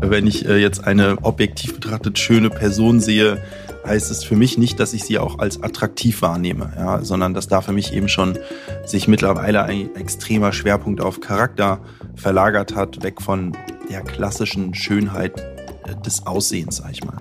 [0.00, 3.42] Wenn ich äh, jetzt eine objektiv betrachtet schöne Person sehe,
[3.86, 7.48] heißt es für mich nicht, dass ich sie auch als attraktiv wahrnehme, ja, sondern dass
[7.48, 8.38] da für mich eben schon
[8.84, 11.80] sich mittlerweile ein extremer Schwerpunkt auf Charakter
[12.14, 13.56] verlagert hat, weg von
[13.90, 15.40] der klassischen Schönheit
[15.84, 17.18] äh, des Aussehens, sag ich mal.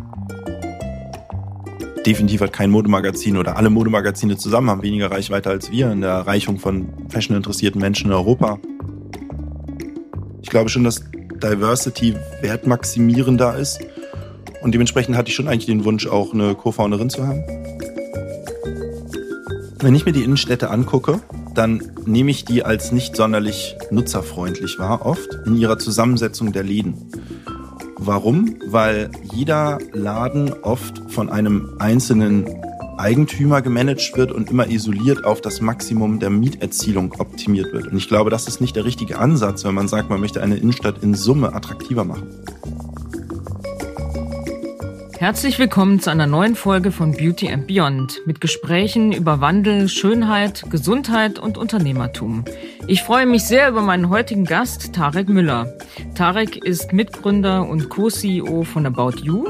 [2.06, 6.12] Definitiv hat kein Modemagazin oder alle Modemagazine zusammen haben weniger Reichweite als wir in der
[6.12, 8.60] Erreichung von fashioninteressierten Menschen in Europa.
[10.56, 11.04] Ich glaube schon, dass
[11.44, 13.82] Diversity wertmaximierender ist
[14.62, 17.44] und dementsprechend hatte ich schon eigentlich den Wunsch, auch eine Co-Founderin zu haben.
[19.80, 21.20] Wenn ich mir die Innenstädte angucke,
[21.56, 27.12] dann nehme ich die als nicht sonderlich nutzerfreundlich wahr, oft in ihrer Zusammensetzung der Läden.
[27.98, 28.56] Warum?
[28.66, 32.46] Weil jeder Laden oft von einem einzelnen
[32.98, 37.88] Eigentümer gemanagt wird und immer isoliert auf das Maximum der Mieterzielung optimiert wird.
[37.88, 40.58] Und ich glaube, das ist nicht der richtige Ansatz, wenn man sagt, man möchte eine
[40.58, 42.28] Innenstadt in Summe attraktiver machen.
[45.26, 50.66] Herzlich willkommen zu einer neuen Folge von Beauty and Beyond mit Gesprächen über Wandel, Schönheit,
[50.70, 52.46] Gesundheit und Unternehmertum.
[52.86, 55.74] Ich freue mich sehr über meinen heutigen Gast, Tarek Müller.
[56.14, 59.48] Tarek ist Mitgründer und Co-CEO von About You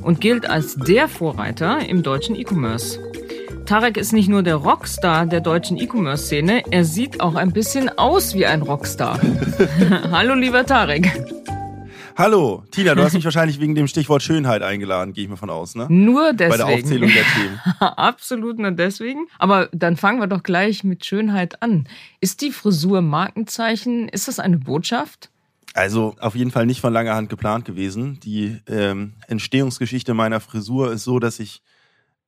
[0.00, 3.00] und gilt als der Vorreiter im deutschen E-Commerce.
[3.64, 8.36] Tarek ist nicht nur der Rockstar der deutschen E-Commerce-Szene, er sieht auch ein bisschen aus
[8.36, 9.18] wie ein Rockstar.
[10.12, 11.10] Hallo lieber Tarek.
[12.18, 15.50] Hallo, Tina, du hast mich wahrscheinlich wegen dem Stichwort Schönheit eingeladen, gehe ich mal von
[15.50, 15.86] aus, ne?
[15.90, 16.50] Nur deswegen.
[16.50, 17.60] Bei der Aufzählung der Themen.
[17.78, 19.26] Absolut nur deswegen.
[19.38, 21.86] Aber dann fangen wir doch gleich mit Schönheit an.
[22.20, 24.08] Ist die Frisur Markenzeichen?
[24.08, 25.30] Ist das eine Botschaft?
[25.74, 28.18] Also auf jeden Fall nicht von langer Hand geplant gewesen.
[28.20, 31.60] Die ähm, Entstehungsgeschichte meiner Frisur ist so, dass ich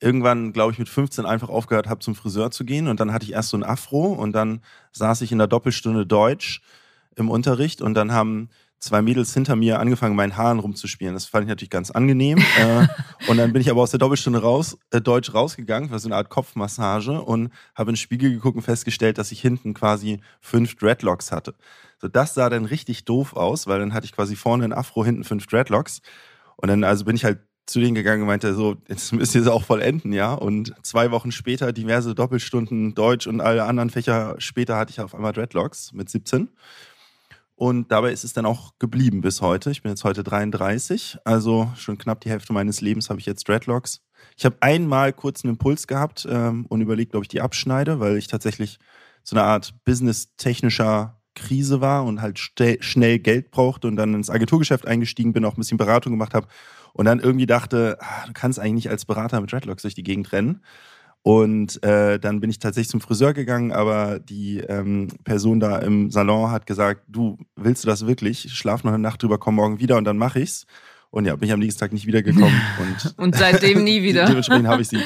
[0.01, 2.89] irgendwann, glaube ich, mit 15 einfach aufgehört habe, zum Friseur zu gehen.
[2.89, 4.61] Und dann hatte ich erst so ein Afro und dann
[4.93, 6.61] saß ich in der Doppelstunde Deutsch
[7.17, 11.15] im Unterricht und dann haben zwei Mädels hinter mir angefangen, meinen Haaren rumzuspielen.
[11.15, 12.39] Das fand ich natürlich ganz angenehm.
[12.59, 12.87] äh,
[13.29, 16.17] und dann bin ich aber aus der Doppelstunde raus, äh, Deutsch rausgegangen, war so eine
[16.17, 20.77] Art Kopfmassage und habe in den Spiegel geguckt und festgestellt, dass ich hinten quasi fünf
[20.77, 21.55] Dreadlocks hatte.
[22.01, 25.05] So, das sah dann richtig doof aus, weil dann hatte ich quasi vorne ein Afro,
[25.05, 26.01] hinten fünf Dreadlocks.
[26.57, 29.43] Und dann also bin ich halt zu denen gegangen und meinte so, jetzt müsst ihr
[29.43, 30.33] es auch vollenden, ja.
[30.33, 35.15] Und zwei Wochen später diverse Doppelstunden Deutsch und alle anderen Fächer später hatte ich auf
[35.15, 36.49] einmal Dreadlocks mit 17.
[37.59, 39.73] Und dabei ist es dann auch geblieben bis heute.
[39.73, 43.49] Ich bin jetzt heute 33, also schon knapp die Hälfte meines Lebens habe ich jetzt
[43.49, 44.01] Dreadlocks.
[44.37, 48.17] Ich habe einmal kurz einen Impuls gehabt ähm, und überlegt, ob ich die abschneide, weil
[48.17, 48.79] ich tatsächlich
[49.25, 54.87] so eine Art business-technischer Krise war und halt schnell Geld brauchte und dann ins Agenturgeschäft
[54.87, 56.47] eingestiegen bin, auch ein bisschen Beratung gemacht habe
[56.93, 60.05] und dann irgendwie dachte, ah, du kannst eigentlich nicht als Berater mit Dreadlocks durch die
[60.05, 60.63] Gegend rennen.
[61.29, 66.11] Und äh, dann bin ich tatsächlich zum Friseur gegangen, aber die ähm, Person da im
[66.11, 68.51] Salon hat gesagt, du willst du das wirklich?
[68.55, 70.65] Schlaf noch eine Nacht drüber, komm morgen wieder und dann mache ich's.
[71.11, 72.59] Und ja, bin ich am nächsten Tag nicht wiedergekommen.
[72.81, 74.25] Und, und seitdem nie wieder.
[74.27, 75.01] Dementsprechend habe ich sie.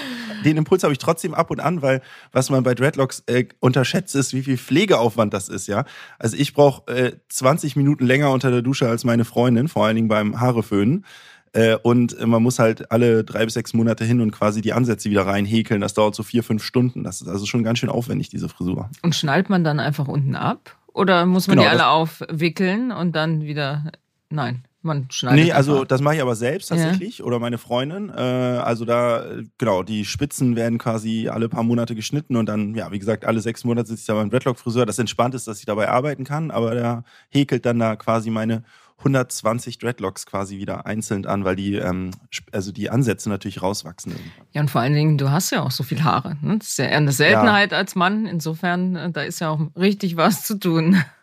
[0.44, 4.15] Den Impuls habe ich trotzdem ab und an, weil was man bei Dreadlocks äh, unterschätzt,
[4.15, 5.84] ist, wie viel Pflegeaufwand das ist, ja.
[6.19, 9.97] Also ich brauche äh, 20 Minuten länger unter der Dusche als meine Freundin, vor allen
[9.97, 11.05] Dingen beim Haareföhnen.
[11.53, 15.11] Äh, und man muss halt alle drei bis sechs Monate hin und quasi die Ansätze
[15.11, 15.81] wieder reinhäkeln.
[15.81, 17.05] Das dauert so vier, fünf Stunden.
[17.05, 18.91] Das ist also schon ganz schön aufwendig, diese Frisur.
[19.03, 20.77] Und schnallt man dann einfach unten ab?
[20.95, 23.93] Oder muss man genau, die alle aufwickeln und dann wieder.
[24.31, 24.65] Nein.
[24.85, 27.25] Man schneidet nee, also das mache ich aber selbst tatsächlich ja.
[27.25, 28.11] oder meine Freundin.
[28.11, 29.25] Äh, also da,
[29.57, 33.41] genau, die Spitzen werden quasi alle paar Monate geschnitten und dann, ja, wie gesagt, alle
[33.41, 34.85] sechs Monate sitze ich da beim Dreadlock-Friseur.
[34.85, 38.65] Das entspannt ist, dass ich dabei arbeiten kann, aber der häkelt dann da quasi meine
[38.99, 42.13] 120 Dreadlocks quasi wieder einzeln an, weil die, ähm,
[42.53, 44.15] also die Ansätze natürlich rauswachsen.
[44.53, 46.37] Ja, und vor allen Dingen, du hast ja auch so viel Haare.
[46.41, 46.59] Ne?
[46.59, 47.79] Das ist ja eher eine Seltenheit ja.
[47.79, 48.27] als Mann.
[48.27, 51.03] Insofern, äh, da ist ja auch richtig was zu tun.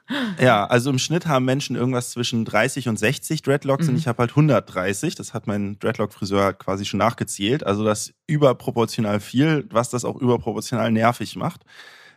[0.41, 3.93] Ja, also im Schnitt haben Menschen irgendwas zwischen 30 und 60 Dreadlocks mhm.
[3.93, 5.13] und ich habe halt 130.
[5.13, 7.63] Das hat mein Dreadlock-Friseur quasi schon nachgezählt.
[7.63, 11.63] Also das überproportional viel, was das auch überproportional nervig macht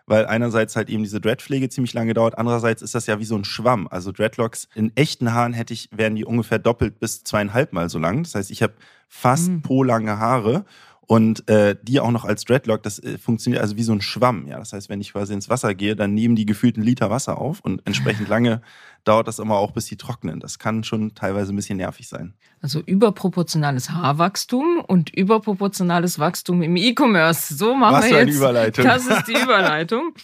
[0.06, 3.36] weil einerseits halt eben diese Dreadpflege ziemlich lange dauert, andererseits ist das ja wie so
[3.36, 3.88] ein Schwamm.
[3.88, 7.98] Also Dreadlocks in echten Haaren hätte ich, wären die ungefähr doppelt bis zweieinhalb Mal so
[7.98, 8.22] lang.
[8.22, 8.74] Das heißt, ich habe
[9.08, 9.62] fast mhm.
[9.62, 10.64] po lange Haare
[11.06, 14.46] und äh, die auch noch als Dreadlock, das äh, funktioniert also wie so ein Schwamm.
[14.46, 17.38] Ja, das heißt, wenn ich quasi ins Wasser gehe, dann nehmen die gefühlten Liter Wasser
[17.38, 18.62] auf und entsprechend lange
[19.04, 20.38] dauert das immer auch, bis sie trocknen.
[20.38, 22.34] Das kann schon teilweise ein bisschen nervig sein.
[22.60, 27.56] Also überproportionales Haarwachstum und überproportionales Wachstum im E-Commerce.
[27.56, 28.36] So machen Was wir jetzt.
[28.36, 28.84] Überleitung.
[28.84, 30.14] Das ist die Überleitung.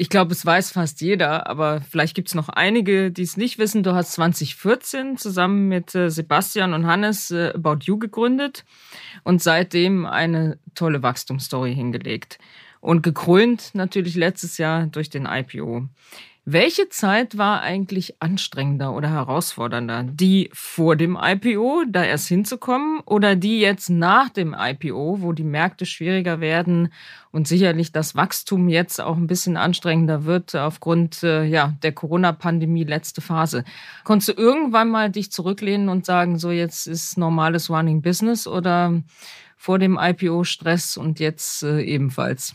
[0.00, 3.58] Ich glaube, es weiß fast jeder, aber vielleicht gibt es noch einige, die es nicht
[3.58, 3.82] wissen.
[3.82, 8.64] Du hast 2014 zusammen mit äh, Sebastian und Hannes äh, About You gegründet
[9.24, 12.38] und seitdem eine tolle Wachstumsstory hingelegt.
[12.78, 15.88] Und gekrönt natürlich letztes Jahr durch den IPO.
[16.50, 20.04] Welche Zeit war eigentlich anstrengender oder herausfordernder?
[20.04, 25.44] Die vor dem IPO, da erst hinzukommen, oder die jetzt nach dem IPO, wo die
[25.44, 26.90] Märkte schwieriger werden
[27.32, 32.84] und sicherlich das Wachstum jetzt auch ein bisschen anstrengender wird aufgrund äh, ja, der Corona-Pandemie
[32.84, 33.62] letzte Phase?
[34.04, 39.02] Konntest du irgendwann mal dich zurücklehnen und sagen, so jetzt ist normales Running Business oder
[39.58, 42.54] vor dem IPO Stress und jetzt äh, ebenfalls?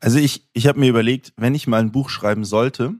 [0.00, 2.94] Also ich, ich habe mir überlegt, wenn ich mal ein Buch schreiben sollte,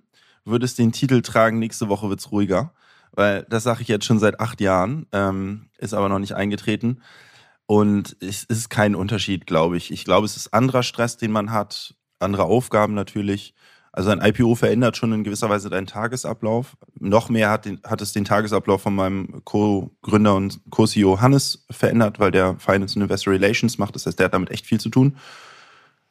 [0.49, 2.73] würde es den Titel tragen, nächste Woche wird es ruhiger.
[3.12, 7.03] Weil das sage ich jetzt schon seit acht Jahren, ähm, ist aber noch nicht eingetreten.
[7.67, 9.91] Und es ist kein Unterschied, glaube ich.
[9.91, 13.55] Ich glaube, es ist anderer Stress, den man hat, andere Aufgaben natürlich.
[13.93, 16.77] Also ein IPO verändert schon in gewisser Weise deinen Tagesablauf.
[16.99, 22.19] Noch mehr hat, den, hat es den Tagesablauf von meinem Co-Gründer und Co-CEO Hannes verändert,
[22.19, 23.94] weil der Finance and Investor Relations macht.
[23.94, 25.17] Das heißt, der hat damit echt viel zu tun.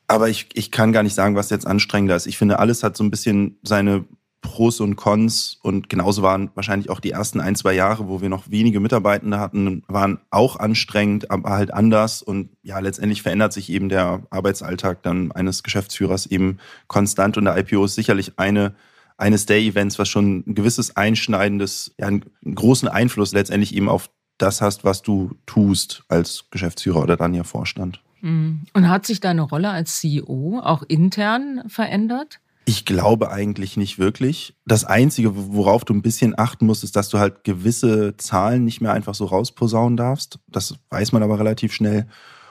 [0.08, 2.28] Aber ich, ich kann gar nicht sagen, was jetzt anstrengender ist.
[2.28, 4.06] Ich finde, alles hat so ein bisschen seine
[4.48, 8.30] Pros und Cons und genauso waren wahrscheinlich auch die ersten ein, zwei Jahre, wo wir
[8.30, 13.70] noch wenige Mitarbeitende hatten, waren auch anstrengend, aber halt anders und ja, letztendlich verändert sich
[13.70, 18.74] eben der Arbeitsalltag dann eines Geschäftsführers eben konstant und der IPO ist sicherlich eine
[19.18, 24.10] eines der Events, was schon ein gewisses einschneidendes, ja, einen großen Einfluss letztendlich eben auf
[24.38, 28.02] das hast, was du tust als Geschäftsführer oder dann ja Vorstand.
[28.22, 28.62] Mhm.
[28.74, 32.40] Und hat sich deine Rolle als CEO auch intern verändert?
[32.70, 34.54] Ich glaube eigentlich nicht wirklich.
[34.66, 38.82] Das Einzige, worauf du ein bisschen achten musst, ist, dass du halt gewisse Zahlen nicht
[38.82, 40.40] mehr einfach so rausposaunen darfst.
[40.50, 42.08] Das weiß man aber relativ schnell.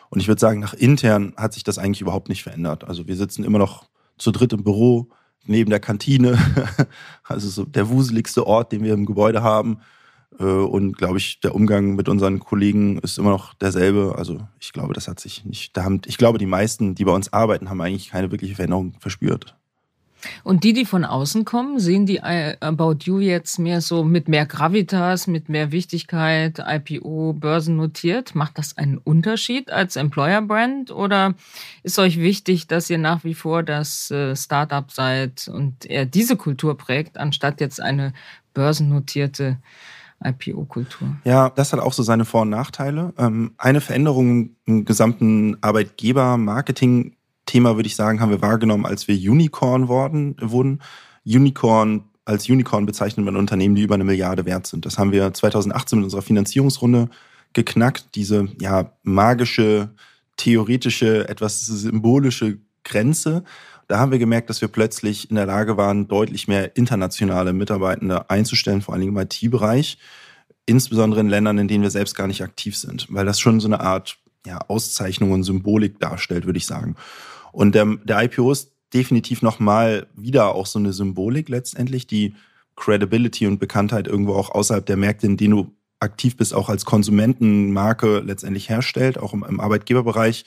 [0.08, 2.84] Und ich würde sagen, nach intern hat sich das eigentlich überhaupt nicht verändert.
[2.84, 5.10] Also wir sitzen immer noch zu dritt im Büro,
[5.44, 6.38] neben der Kantine.
[7.24, 9.80] Also so der wuseligste Ort, den wir im Gebäude haben.
[10.38, 14.14] Äh, und glaube ich, der Umgang mit unseren Kollegen ist immer noch derselbe.
[14.16, 15.76] Also ich glaube, das hat sich nicht.
[15.76, 18.94] Da haben, ich glaube, die meisten, die bei uns arbeiten, haben eigentlich keine wirkliche Veränderung
[18.98, 19.55] verspürt.
[20.44, 24.28] Und die, die von außen kommen, sehen die äh, About You jetzt mehr so mit
[24.28, 28.34] mehr Gravitas, mit mehr Wichtigkeit, IPO, börsennotiert?
[28.34, 31.34] Macht das einen Unterschied als Employer-Brand oder
[31.82, 36.36] ist euch wichtig, dass ihr nach wie vor das äh, Startup seid und eher diese
[36.36, 38.12] Kultur prägt, anstatt jetzt eine
[38.54, 39.58] börsennotierte
[40.24, 41.16] IPO-Kultur.
[41.24, 43.12] Ja, das hat auch so seine Vor- und Nachteile.
[43.18, 49.14] Ähm, eine Veränderung im gesamten Arbeitgeber-Marketing Thema, würde ich sagen, haben wir wahrgenommen, als wir
[49.14, 50.80] Unicorn worden, wurden.
[51.24, 54.84] Unicorn, als Unicorn bezeichnet man Unternehmen, die über eine Milliarde wert sind.
[54.84, 57.08] Das haben wir 2018 mit unserer Finanzierungsrunde
[57.52, 58.14] geknackt.
[58.14, 59.90] Diese ja, magische,
[60.36, 63.44] theoretische, etwas symbolische Grenze.
[63.88, 68.28] Da haben wir gemerkt, dass wir plötzlich in der Lage waren, deutlich mehr internationale Mitarbeitende
[68.28, 69.98] einzustellen, vor allem im IT-Bereich,
[70.66, 73.68] insbesondere in Ländern, in denen wir selbst gar nicht aktiv sind, weil das schon so
[73.68, 76.96] eine Art ja, Auszeichnung und Symbolik darstellt, würde ich sagen.
[77.56, 82.34] Und der, der IPO ist definitiv nochmal wieder auch so eine Symbolik letztendlich, die
[82.76, 86.84] Credibility und Bekanntheit irgendwo auch außerhalb der Märkte, in denen du aktiv bist, auch als
[86.84, 90.44] Konsumentenmarke letztendlich herstellt, auch im, im Arbeitgeberbereich.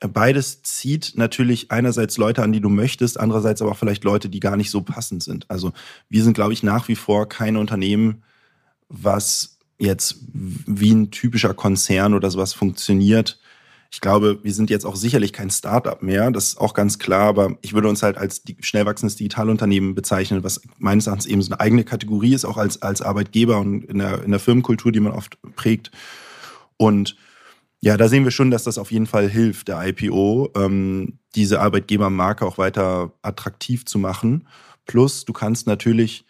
[0.00, 4.40] Beides zieht natürlich einerseits Leute an, die du möchtest, andererseits aber auch vielleicht Leute, die
[4.40, 5.50] gar nicht so passend sind.
[5.50, 5.72] Also
[6.10, 8.24] wir sind, glaube ich, nach wie vor kein Unternehmen,
[8.90, 13.40] was jetzt wie ein typischer Konzern oder sowas funktioniert,
[13.96, 17.28] ich glaube, wir sind jetzt auch sicherlich kein Startup mehr, das ist auch ganz klar,
[17.28, 21.50] aber ich würde uns halt als schnell wachsendes Digitalunternehmen bezeichnen, was meines Erachtens eben so
[21.50, 25.00] eine eigene Kategorie ist, auch als, als Arbeitgeber und in der, in der Firmenkultur, die
[25.00, 25.92] man oft prägt.
[26.76, 27.16] Und
[27.80, 31.62] ja, da sehen wir schon, dass das auf jeden Fall hilft, der IPO, ähm, diese
[31.62, 34.46] Arbeitgebermarke auch weiter attraktiv zu machen.
[34.84, 36.25] Plus, du kannst natürlich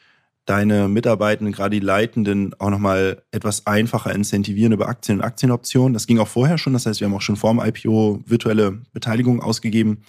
[0.47, 5.93] deine Mitarbeitenden, gerade die Leitenden, auch nochmal etwas einfacher incentivieren über Aktien und Aktienoptionen.
[5.93, 6.73] Das ging auch vorher schon.
[6.73, 10.03] Das heißt, wir haben auch schon vor dem IPO virtuelle Beteiligung ausgegeben.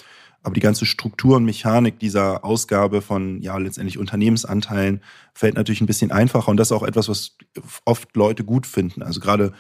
[0.44, 5.02] Aber die ganze Struktur und Mechanik dieser Ausgabe von, ja, letztendlich Unternehmensanteilen
[5.34, 6.50] fällt natürlich ein bisschen einfacher.
[6.50, 7.36] Und das ist auch etwas, was
[7.84, 9.02] oft Leute gut finden.
[9.02, 9.52] Also gerade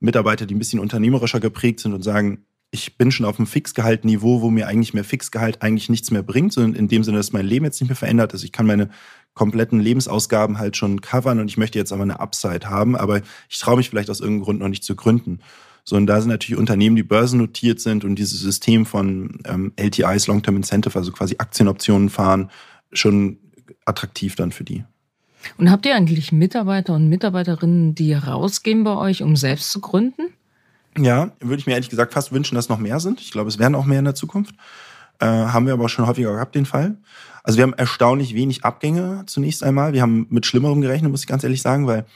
[0.00, 4.42] Mitarbeiter, die ein bisschen unternehmerischer geprägt sind und sagen, ich bin schon auf einem Fixgehaltniveau,
[4.42, 7.46] wo mir eigentlich mehr Fixgehalt eigentlich nichts mehr bringt, sondern in dem Sinne, dass mein
[7.46, 8.44] Leben jetzt nicht mehr verändert ist.
[8.44, 8.90] Ich kann meine
[9.34, 13.58] kompletten Lebensausgaben halt schon covern und ich möchte jetzt aber eine Upside haben, aber ich
[13.58, 15.40] traue mich vielleicht aus irgendeinem Grund noch nicht zu gründen.
[15.84, 20.26] So, und da sind natürlich Unternehmen, die börsennotiert sind und dieses System von ähm, LTIs,
[20.26, 22.50] Long-Term Incentive, also quasi Aktienoptionen fahren,
[22.92, 23.38] schon
[23.84, 24.84] attraktiv dann für die.
[25.58, 30.32] Und habt ihr eigentlich Mitarbeiter und Mitarbeiterinnen, die rausgehen bei euch, um selbst zu gründen?
[30.98, 33.20] Ja, würde ich mir ehrlich gesagt fast wünschen, dass noch mehr sind.
[33.20, 34.54] Ich glaube, es werden auch mehr in der Zukunft.
[35.18, 36.96] Äh, haben wir aber schon häufiger gehabt, den Fall.
[37.42, 39.92] Also wir haben erstaunlich wenig Abgänge zunächst einmal.
[39.92, 42.06] Wir haben mit Schlimmerem gerechnet, muss ich ganz ehrlich sagen, weil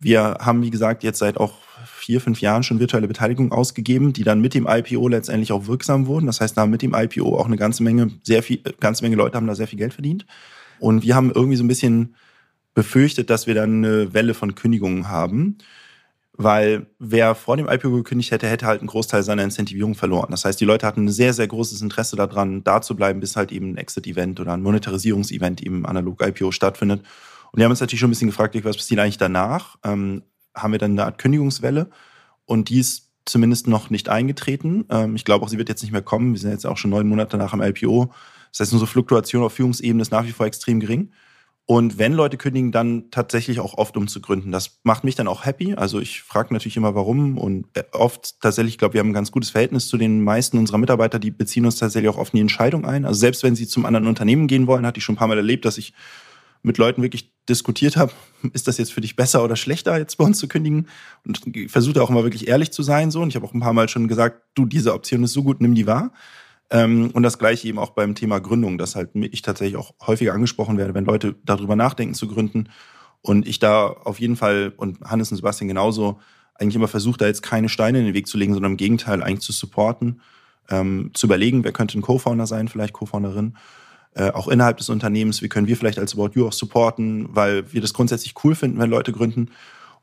[0.00, 1.54] wir haben, wie gesagt, jetzt seit auch
[1.86, 6.06] vier, fünf Jahren schon virtuelle Beteiligung ausgegeben, die dann mit dem IPO letztendlich auch wirksam
[6.06, 6.26] wurden.
[6.26, 9.36] Das heißt, da mit dem IPO auch eine ganze Menge, sehr viel, ganze Menge Leute
[9.36, 10.26] haben da sehr viel Geld verdient.
[10.80, 12.16] Und wir haben irgendwie so ein bisschen
[12.74, 15.58] befürchtet, dass wir dann eine Welle von Kündigungen haben.
[16.34, 20.30] Weil wer vor dem IPO gekündigt hätte, hätte halt einen Großteil seiner Incentivierung verloren.
[20.30, 23.36] Das heißt, die Leute hatten ein sehr, sehr großes Interesse daran, da zu bleiben, bis
[23.36, 27.00] halt eben ein Exit-Event oder ein Monetarisierungsevent eben analog IPO stattfindet.
[27.52, 29.76] Und wir haben uns natürlich schon ein bisschen gefragt, was passiert eigentlich danach?
[29.84, 30.22] Ähm,
[30.54, 31.90] haben wir dann eine Art Kündigungswelle?
[32.46, 34.86] Und die ist zumindest noch nicht eingetreten.
[34.88, 36.32] Ähm, ich glaube auch, sie wird jetzt nicht mehr kommen.
[36.32, 38.10] Wir sind jetzt auch schon neun Monate nach dem IPO.
[38.50, 41.12] Das heißt, unsere Fluktuation auf Führungsebene ist nach wie vor extrem gering.
[41.64, 44.50] Und wenn Leute kündigen, dann tatsächlich auch oft um zu gründen.
[44.50, 45.74] Das macht mich dann auch happy.
[45.74, 47.38] Also ich frage natürlich immer, warum.
[47.38, 50.58] Und äh, oft tatsächlich, ich glaube, wir haben ein ganz gutes Verhältnis zu den meisten
[50.58, 53.04] unserer Mitarbeiter, die beziehen uns tatsächlich auch oft in die Entscheidung ein.
[53.04, 55.36] Also selbst wenn sie zum anderen Unternehmen gehen wollen, hatte ich schon ein paar Mal
[55.36, 55.92] erlebt, dass ich
[56.64, 58.12] mit Leuten wirklich diskutiert habe,
[58.52, 60.88] ist das jetzt für dich besser oder schlechter, jetzt bei uns zu kündigen?
[61.24, 63.12] Und versuche auch immer wirklich ehrlich zu sein.
[63.12, 63.20] So.
[63.20, 65.60] Und ich habe auch ein paar Mal schon gesagt, du, diese Option ist so gut,
[65.60, 66.12] nimm die wahr.
[66.72, 70.32] Ähm, und das gleiche eben auch beim Thema Gründung, dass halt ich tatsächlich auch häufiger
[70.32, 72.70] angesprochen werde, wenn Leute darüber nachdenken zu gründen.
[73.20, 76.18] Und ich da auf jeden Fall und Hannes und Sebastian genauso
[76.54, 79.22] eigentlich immer versuche, da jetzt keine Steine in den Weg zu legen, sondern im Gegenteil
[79.22, 80.22] eigentlich zu supporten,
[80.70, 83.56] ähm, zu überlegen, wer könnte ein Co-Founder sein, vielleicht Co-Founderin.
[84.14, 87.70] Äh, auch innerhalb des Unternehmens, wie können wir vielleicht als About You auch supporten, weil
[87.72, 89.50] wir das grundsätzlich cool finden, wenn Leute gründen.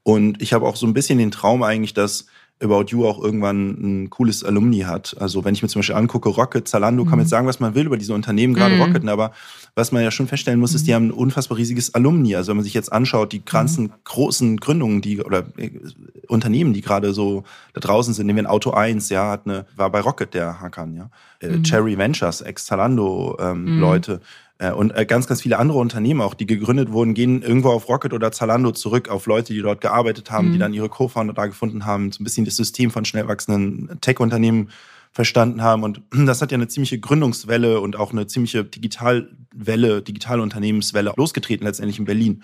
[0.04, 2.28] Und ich habe auch so ein bisschen den Traum eigentlich, dass
[2.62, 5.16] About You auch irgendwann ein cooles Alumni hat.
[5.20, 7.08] Also wenn ich mir zum Beispiel angucke, Rocket, Zalando, mhm.
[7.08, 8.82] kann man jetzt sagen, was man will über diese Unternehmen, gerade mhm.
[8.82, 9.32] Rocket, aber
[9.76, 10.96] was man ja schon feststellen muss, ist, die mhm.
[10.96, 12.36] haben ein unfassbar riesiges Alumni.
[12.36, 13.92] Also wenn man sich jetzt anschaut, die ganzen mhm.
[14.04, 15.72] großen Gründungen, die oder äh,
[16.28, 19.66] Unternehmen, die gerade so da draußen sind, nehmen wir ein Auto 1, ja, hat eine,
[19.76, 21.10] war bei Rocket der Hakan, ja.
[21.40, 21.64] Äh, mhm.
[21.64, 23.80] Cherry Ventures, ex-Zalando ähm, mhm.
[23.80, 24.14] Leute.
[24.14, 24.20] Äh,
[24.60, 28.14] und äh, ganz, ganz viele andere Unternehmen auch, die gegründet wurden, gehen irgendwo auf Rocket
[28.14, 30.54] oder Zalando zurück, auf Leute, die dort gearbeitet haben, mhm.
[30.54, 34.00] die dann ihre Co-Founder da gefunden haben, so ein bisschen das System von schnell wachsenden
[34.02, 34.70] Tech-Unternehmen
[35.12, 35.84] verstanden haben.
[35.84, 41.66] Und das hat ja eine ziemliche Gründungswelle und auch eine ziemliche Digitalwelle, digitale Unternehmenswelle losgetreten
[41.66, 42.44] letztendlich in Berlin.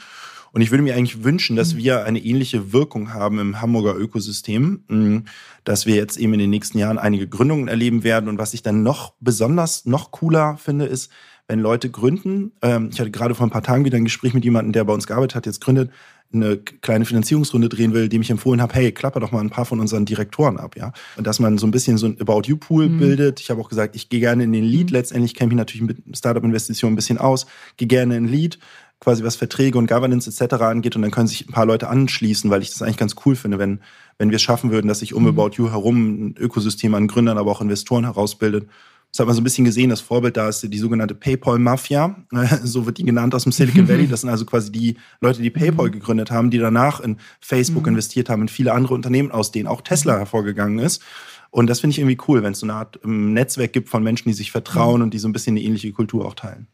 [0.53, 1.79] Und ich würde mir eigentlich wünschen, dass mhm.
[1.79, 5.17] wir eine ähnliche Wirkung haben im Hamburger Ökosystem, mm,
[5.65, 8.29] dass wir jetzt eben in den nächsten Jahren einige Gründungen erleben werden.
[8.29, 11.11] Und was ich dann noch besonders, noch cooler finde, ist,
[11.47, 14.43] wenn Leute gründen, ähm, ich hatte gerade vor ein paar Tagen wieder ein Gespräch mit
[14.43, 15.91] jemandem, der bei uns gearbeitet hat, jetzt gründet,
[16.33, 19.65] eine kleine Finanzierungsrunde drehen will, dem ich empfohlen habe, hey, klapper doch mal ein paar
[19.65, 20.91] von unseren Direktoren ab, ja.
[21.17, 22.97] Und dass man so ein bisschen so ein About You Pool mhm.
[22.97, 23.39] bildet.
[23.39, 24.89] Ich habe auch gesagt, ich gehe gerne in den Lead.
[24.89, 24.95] Mhm.
[24.95, 27.45] Letztendlich kenne ich mich natürlich mit Startup-Investitionen ein bisschen aus,
[27.77, 28.59] gehe gerne in den Lead,
[28.99, 30.55] quasi was Verträge und Governance etc.
[30.55, 33.35] angeht und dann können sich ein paar Leute anschließen, weil ich das eigentlich ganz cool
[33.35, 33.81] finde, wenn,
[34.17, 35.29] wenn wir es schaffen würden, dass sich um mhm.
[35.29, 38.67] About You herum ein Ökosystem an Gründern, aber auch Investoren herausbildet
[39.15, 42.17] das hat man so ein bisschen gesehen, das Vorbild da ist die sogenannte PayPal-Mafia.
[42.63, 44.07] So wird die genannt aus dem Silicon Valley.
[44.09, 45.93] Das sind also quasi die Leute, die PayPal mhm.
[45.93, 47.91] gegründet haben, die danach in Facebook mhm.
[47.91, 50.17] investiert haben, in viele andere Unternehmen, aus denen auch Tesla mhm.
[50.17, 51.01] hervorgegangen ist.
[51.49, 54.03] Und das finde ich irgendwie cool, wenn es so eine Art ähm, Netzwerk gibt von
[54.03, 56.67] Menschen, die sich vertrauen und die so ein bisschen eine ähnliche Kultur auch teilen.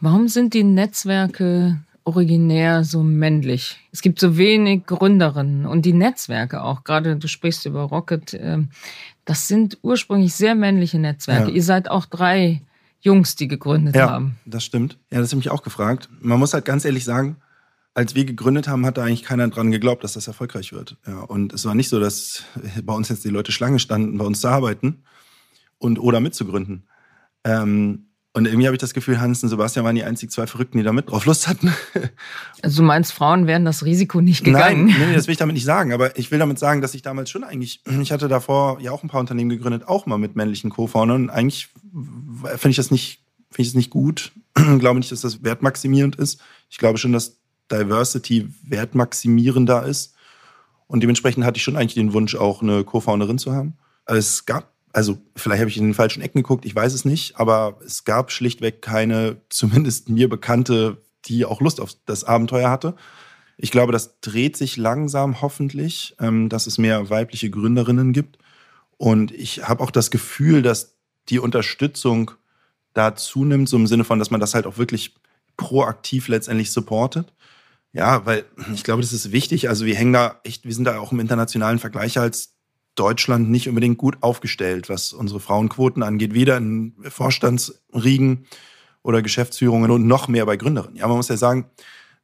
[0.00, 3.78] Warum sind die Netzwerke originär so männlich.
[3.92, 6.84] Es gibt so wenig Gründerinnen und die Netzwerke auch.
[6.84, 8.34] Gerade du sprichst über Rocket.
[9.24, 11.50] Das sind ursprünglich sehr männliche Netzwerke.
[11.50, 11.54] Ja.
[11.54, 12.62] Ihr seid auch drei
[13.00, 14.36] Jungs, die gegründet ja, haben.
[14.46, 14.98] Das stimmt.
[15.10, 16.08] Ja, das habe ich auch gefragt.
[16.20, 17.36] Man muss halt ganz ehrlich sagen,
[17.94, 20.96] als wir gegründet haben, hat da eigentlich keiner dran geglaubt, dass das erfolgreich wird.
[21.06, 22.44] Ja, und es war nicht so, dass
[22.84, 25.02] bei uns jetzt die Leute Schlange standen, bei uns zu arbeiten
[25.78, 26.88] und oder mitzugründen.
[27.44, 30.78] Ähm, und irgendwie habe ich das Gefühl, Hans und Sebastian waren die einzigen zwei Verrückten,
[30.78, 31.72] die da mit drauf Lust hatten.
[32.62, 34.86] Also du meinst, Frauen wären das Risiko nicht gegangen?
[34.86, 35.92] Nein, nee, das will ich damit nicht sagen.
[35.92, 39.02] Aber ich will damit sagen, dass ich damals schon eigentlich, ich hatte davor ja auch
[39.02, 41.24] ein paar Unternehmen gegründet, auch mal mit männlichen Co-Foundern.
[41.24, 41.70] Und eigentlich
[42.44, 44.30] finde ich das nicht, finde ich das nicht gut.
[44.56, 46.40] Ich glaube nicht, dass das wertmaximierend ist.
[46.70, 47.38] Ich glaube schon, dass
[47.72, 50.14] Diversity wertmaximierender ist.
[50.86, 53.74] Und dementsprechend hatte ich schon eigentlich den Wunsch, auch eine Co-Founderin zu haben.
[54.06, 57.38] Es gab also vielleicht habe ich in den falschen Ecken geguckt, ich weiß es nicht,
[57.38, 62.94] aber es gab schlichtweg keine, zumindest mir bekannte, die auch Lust auf das Abenteuer hatte.
[63.56, 68.38] Ich glaube, das dreht sich langsam hoffentlich, ähm, dass es mehr weibliche Gründerinnen gibt.
[68.96, 70.96] Und ich habe auch das Gefühl, dass
[71.28, 72.32] die Unterstützung
[72.94, 75.14] da zunimmt, so im Sinne von, dass man das halt auch wirklich
[75.56, 77.32] proaktiv letztendlich supportet.
[77.92, 78.44] Ja, weil
[78.74, 79.68] ich glaube, das ist wichtig.
[79.68, 82.51] Also wir hängen da echt, wir sind da auch im internationalen Vergleich als
[82.94, 88.46] Deutschland nicht unbedingt gut aufgestellt, was unsere Frauenquoten angeht, weder in Vorstandsriegen
[89.02, 90.96] oder Geschäftsführungen und noch mehr bei Gründerinnen.
[90.96, 91.70] Ja, man muss ja sagen,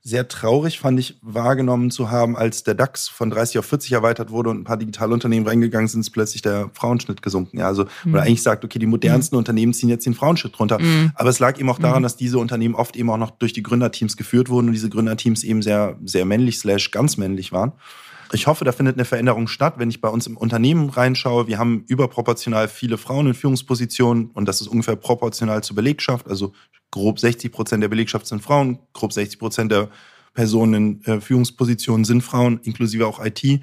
[0.00, 4.30] sehr traurig fand ich wahrgenommen zu haben, als der DAX von 30 auf 40 erweitert
[4.30, 7.58] wurde und ein paar Digitalunternehmen reingegangen sind, ist plötzlich der Frauenschnitt gesunken.
[7.58, 8.14] Ja, also, mhm.
[8.14, 9.38] oder eigentlich sagt, okay, die modernsten mhm.
[9.38, 10.78] Unternehmen ziehen jetzt den Frauenschnitt runter.
[10.78, 11.12] Mhm.
[11.14, 12.04] Aber es lag eben auch daran, mhm.
[12.04, 15.42] dass diese Unternehmen oft eben auch noch durch die Gründerteams geführt wurden und diese Gründerteams
[15.42, 17.72] eben sehr, sehr männlich slash ganz männlich waren.
[18.32, 19.74] Ich hoffe, da findet eine Veränderung statt.
[19.78, 24.46] Wenn ich bei uns im Unternehmen reinschaue, wir haben überproportional viele Frauen in Führungspositionen und
[24.46, 26.28] das ist ungefähr proportional zur Belegschaft.
[26.28, 26.52] Also
[26.90, 29.88] grob 60 Prozent der Belegschaft sind Frauen, grob 60 Prozent der
[30.34, 33.60] Personen in äh, Führungspositionen sind Frauen, inklusive auch IT.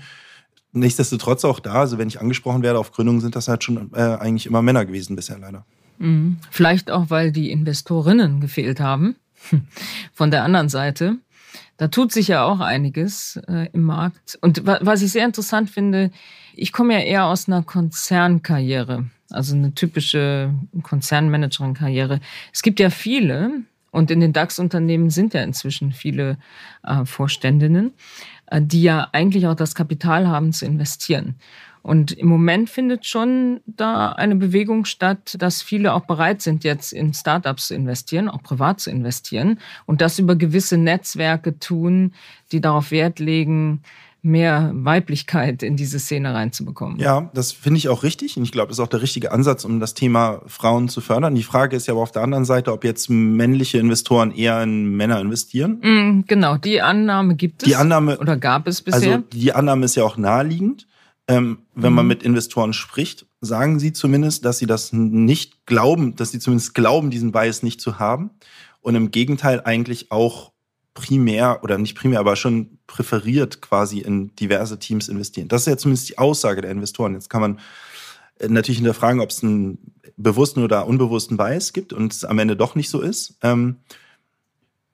[0.74, 4.02] Nichtsdestotrotz auch da, also wenn ich angesprochen werde auf Gründungen, sind das halt schon äh,
[4.02, 5.66] eigentlich immer Männer gewesen bisher leider.
[6.00, 6.38] Mhm.
[6.52, 9.16] Vielleicht auch, weil die Investorinnen gefehlt haben.
[10.14, 11.18] Von der anderen Seite.
[11.78, 14.38] Da tut sich ja auch einiges äh, im Markt.
[14.42, 16.12] Und was ich sehr interessant finde,
[16.56, 20.54] ich komme ja eher aus einer Konzernkarriere, also eine typische
[20.84, 22.22] Konzernmanagerin-Karriere.
[22.54, 26.38] Es gibt ja viele, und in den DAX-Unternehmen sind ja inzwischen viele
[26.84, 27.94] äh, Vorständinnen,
[28.48, 31.36] äh, die ja eigentlich auch das Kapital haben zu investieren.
[31.86, 36.92] Und im Moment findet schon da eine Bewegung statt, dass viele auch bereit sind, jetzt
[36.92, 42.14] in Startups zu investieren, auch privat zu investieren und das über gewisse Netzwerke tun,
[42.52, 43.84] die darauf Wert legen,
[44.24, 46.98] mehr Weiblichkeit in diese Szene reinzubekommen.
[46.98, 48.36] Ja, das finde ich auch richtig.
[48.36, 51.36] Und ich glaube, das ist auch der richtige Ansatz, um das Thema Frauen zu fördern.
[51.36, 54.98] Die Frage ist ja aber auf der anderen Seite, ob jetzt männliche Investoren eher in
[54.98, 55.78] Männer investieren.
[55.84, 57.70] Mm, genau, die Annahme gibt es.
[57.70, 59.18] Die Annahme, oder gab es bisher?
[59.18, 60.88] Also die Annahme ist ja auch naheliegend.
[61.28, 61.96] Ähm, wenn mhm.
[61.96, 66.76] man mit Investoren spricht, sagen sie zumindest, dass sie das nicht glauben, dass sie zumindest
[66.76, 68.32] glauben, diesen Bias nicht zu haben.
[68.82, 70.52] Und im Gegenteil eigentlich auch
[70.94, 75.48] primär oder nicht primär, aber schon präferiert quasi in diverse Teams investieren.
[75.48, 77.14] Das ist ja zumindest die Aussage der Investoren.
[77.14, 77.60] Jetzt kann man
[78.40, 82.56] äh, natürlich hinterfragen, ob es einen bewussten oder unbewussten Bias gibt und es am Ende
[82.56, 83.38] doch nicht so ist.
[83.42, 83.78] Ähm,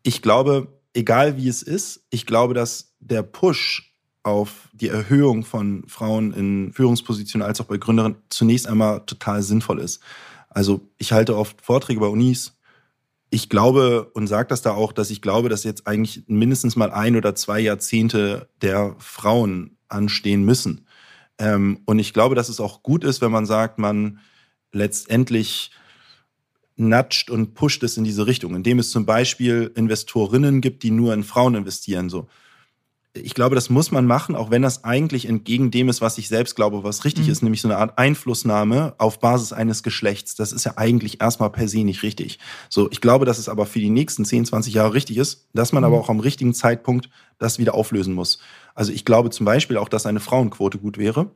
[0.04, 3.91] ich glaube, egal wie es ist, ich glaube, dass der Push
[4.24, 9.80] auf die Erhöhung von Frauen in Führungspositionen als auch bei Gründerinnen zunächst einmal total sinnvoll
[9.80, 10.01] ist.
[10.50, 12.58] Also ich halte oft Vorträge bei Unis.
[13.30, 16.92] Ich glaube und sage das da auch, dass ich glaube, dass jetzt eigentlich mindestens mal
[16.92, 20.86] ein oder zwei Jahrzehnte der Frauen anstehen müssen.
[21.38, 24.20] Ähm, und ich glaube, dass es auch gut ist, wenn man sagt, man
[24.74, 25.72] letztendlich
[26.75, 31.13] natscht und pusht es in diese Richtung, indem es zum Beispiel Investorinnen gibt, die nur
[31.13, 32.10] in Frauen investieren.
[32.10, 32.28] So,
[33.13, 36.29] ich glaube, das muss man machen, auch wenn das eigentlich entgegen dem ist, was ich
[36.29, 37.31] selbst glaube, was richtig mhm.
[37.31, 40.36] ist, nämlich so eine Art Einflussnahme auf Basis eines Geschlechts.
[40.36, 42.40] Das ist ja eigentlich erstmal per se nicht richtig.
[42.70, 45.74] So, ich glaube, dass es aber für die nächsten 10, 20 Jahre richtig ist, dass
[45.74, 45.88] man mhm.
[45.88, 48.40] aber auch am richtigen Zeitpunkt das wieder auflösen muss.
[48.75, 51.31] Also ich glaube zum Beispiel auch, dass eine Frauenquote gut wäre,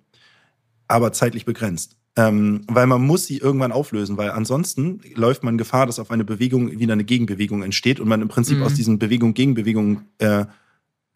[0.87, 1.97] aber zeitlich begrenzt.
[2.17, 6.23] Ähm, weil man muss sie irgendwann auflösen, weil ansonsten läuft man Gefahr, dass auf eine
[6.23, 8.63] Bewegung wieder eine Gegenbewegung entsteht und man im Prinzip mhm.
[8.63, 10.45] aus diesen Bewegung Gegenbewegung äh,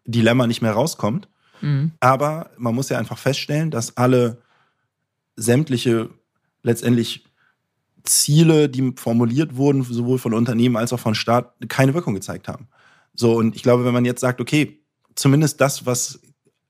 [0.04, 1.28] Dilemma nicht mehr rauskommt.
[1.60, 1.92] Mhm.
[2.00, 4.38] Aber man muss ja einfach feststellen, dass alle
[5.36, 6.10] sämtliche
[6.62, 7.24] letztendlich
[8.02, 12.68] Ziele, die formuliert wurden, sowohl von Unternehmen als auch von Staat, keine Wirkung gezeigt haben.
[13.14, 14.80] So, und ich glaube, wenn man jetzt sagt, okay,
[15.14, 16.20] zumindest das, was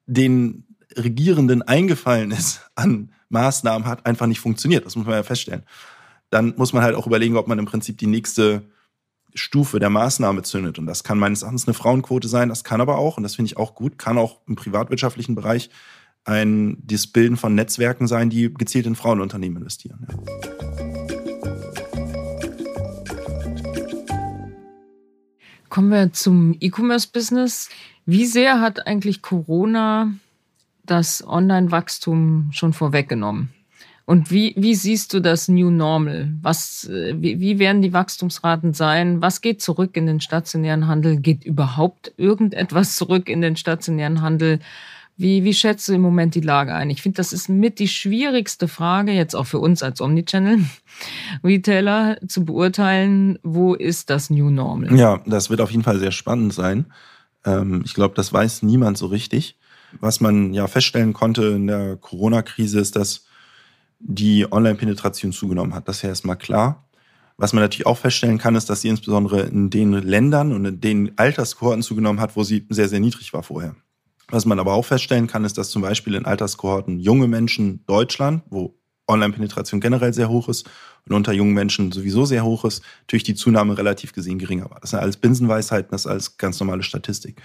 [0.07, 0.67] den
[0.97, 4.85] Regierenden eingefallen ist an Maßnahmen, hat einfach nicht funktioniert.
[4.85, 5.63] Das muss man ja feststellen.
[6.31, 8.63] Dann muss man halt auch überlegen, ob man im Prinzip die nächste
[9.35, 10.79] Stufe der Maßnahme zündet.
[10.79, 13.49] Und das kann meines Erachtens eine Frauenquote sein, das kann aber auch, und das finde
[13.49, 15.71] ich auch gut, kann auch im privatwirtschaftlichen Bereich
[16.25, 20.07] ein das Bilden von Netzwerken sein, die gezielt in Frauenunternehmen investieren.
[20.09, 20.17] Ja.
[25.71, 27.69] Kommen wir zum E-Commerce-Business.
[28.05, 30.13] Wie sehr hat eigentlich Corona
[30.85, 33.51] das Online-Wachstum schon vorweggenommen?
[34.11, 36.33] Und wie, wie siehst du das New Normal?
[36.43, 39.23] Was, äh, wie, wie werden die Wachstumsraten sein?
[39.23, 41.21] Was geht zurück in den stationären Handel?
[41.21, 44.59] Geht überhaupt irgendetwas zurück in den stationären Handel?
[45.17, 46.91] Wie, wie schätzt du im Moment die Lage ein?
[46.91, 52.45] Ich finde, das ist mit die schwierigste Frage, jetzt auch für uns als Omnichannel-Retailer zu
[52.45, 54.93] beurteilen, wo ist das New Normal?
[54.99, 56.87] Ja, das wird auf jeden Fall sehr spannend sein.
[57.45, 59.57] Ähm, ich glaube, das weiß niemand so richtig.
[60.01, 63.30] Was man ja feststellen konnte in der Corona-Krise ist, dass
[64.01, 65.87] die Online-Penetration zugenommen hat.
[65.87, 66.89] Das ist ja erstmal klar.
[67.37, 70.81] Was man natürlich auch feststellen kann, ist, dass sie insbesondere in den Ländern und in
[70.81, 73.77] den Alterskohorten zugenommen hat, wo sie sehr, sehr niedrig war vorher.
[74.29, 78.43] Was man aber auch feststellen kann, ist, dass zum Beispiel in Alterskohorten junge Menschen Deutschland,
[78.51, 80.69] wo Online-Penetration generell sehr hoch ist
[81.07, 84.79] und unter jungen Menschen sowieso sehr hoch ist, natürlich die Zunahme relativ gesehen geringer war.
[84.81, 87.43] Das sind alles Binsenweisheiten, das ist alles ganz normale Statistik.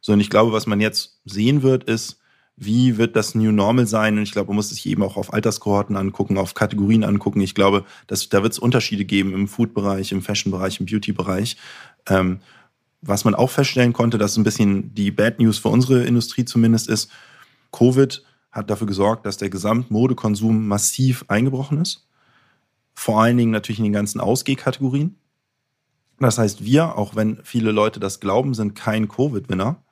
[0.00, 2.19] So, und ich glaube, was man jetzt sehen wird, ist,
[2.62, 4.18] wie wird das New Normal sein?
[4.18, 7.40] Und ich glaube, man muss sich eben auch auf Alterskohorten angucken, auf Kategorien angucken.
[7.40, 11.56] Ich glaube, dass, da wird es Unterschiede geben im Food-Bereich, im Fashion-Bereich, im Beauty-Bereich.
[12.06, 12.40] Ähm,
[13.00, 16.90] was man auch feststellen konnte, dass ein bisschen die Bad News für unsere Industrie zumindest
[16.90, 17.10] ist,
[17.72, 22.08] Covid hat dafür gesorgt, dass der Gesamtmodekonsum massiv eingebrochen ist.
[22.92, 25.16] Vor allen Dingen natürlich in den ganzen Ausgehkategorien.
[26.18, 29.82] Das heißt, wir, auch wenn viele Leute das glauben, sind kein Covid-Winner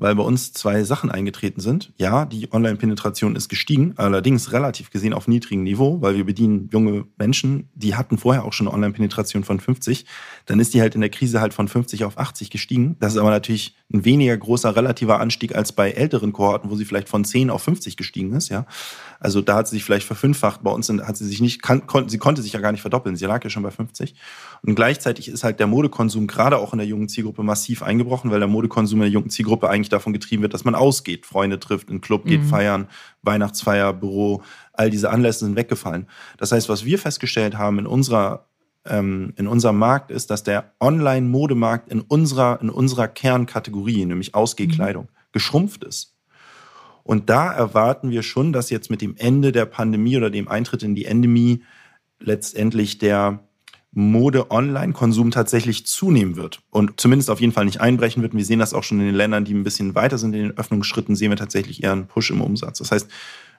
[0.00, 1.92] weil bei uns zwei Sachen eingetreten sind.
[1.98, 7.04] Ja, die Online-Penetration ist gestiegen, allerdings relativ gesehen auf niedrigem Niveau, weil wir bedienen junge
[7.18, 10.06] Menschen, die hatten vorher auch schon eine Online-Penetration von 50.
[10.46, 12.96] Dann ist die halt in der Krise halt von 50 auf 80 gestiegen.
[12.98, 16.84] Das ist aber natürlich ein weniger großer relativer Anstieg als bei älteren Kohorten, wo sie
[16.84, 18.66] vielleicht von 10 auf 50 gestiegen ist, ja.
[19.20, 20.62] Also da hat sie sich vielleicht verfünffacht.
[20.62, 23.16] Bei uns hat sie sich nicht, kann, kon, sie konnte sich ja gar nicht verdoppeln.
[23.16, 24.14] Sie lag ja schon bei 50.
[24.62, 28.40] Und gleichzeitig ist halt der Modekonsum gerade auch in der jungen Zielgruppe massiv eingebrochen, weil
[28.40, 31.90] der Modekonsum in der jungen Zielgruppe eigentlich davon getrieben wird, dass man ausgeht, Freunde trifft,
[31.90, 32.48] in den Club geht, mhm.
[32.48, 32.88] feiern,
[33.22, 36.06] Weihnachtsfeier, Büro, all diese Anlässe sind weggefallen.
[36.38, 38.46] Das heißt, was wir festgestellt haben in unserer
[38.86, 45.04] ähm, in unserem Markt ist, dass der Online-Modemarkt in unserer, in unserer Kernkategorie, nämlich Ausgehkleidung,
[45.04, 45.08] mhm.
[45.32, 46.09] geschrumpft ist.
[47.10, 50.84] Und da erwarten wir schon, dass jetzt mit dem Ende der Pandemie oder dem Eintritt
[50.84, 51.64] in die Endemie
[52.20, 53.40] letztendlich der
[53.90, 58.32] Mode-Online-Konsum tatsächlich zunehmen wird und zumindest auf jeden Fall nicht einbrechen wird.
[58.32, 60.56] wir sehen das auch schon in den Ländern, die ein bisschen weiter sind in den
[60.56, 62.78] Öffnungsschritten, sehen wir tatsächlich eher einen Push im Umsatz.
[62.78, 63.10] Das heißt,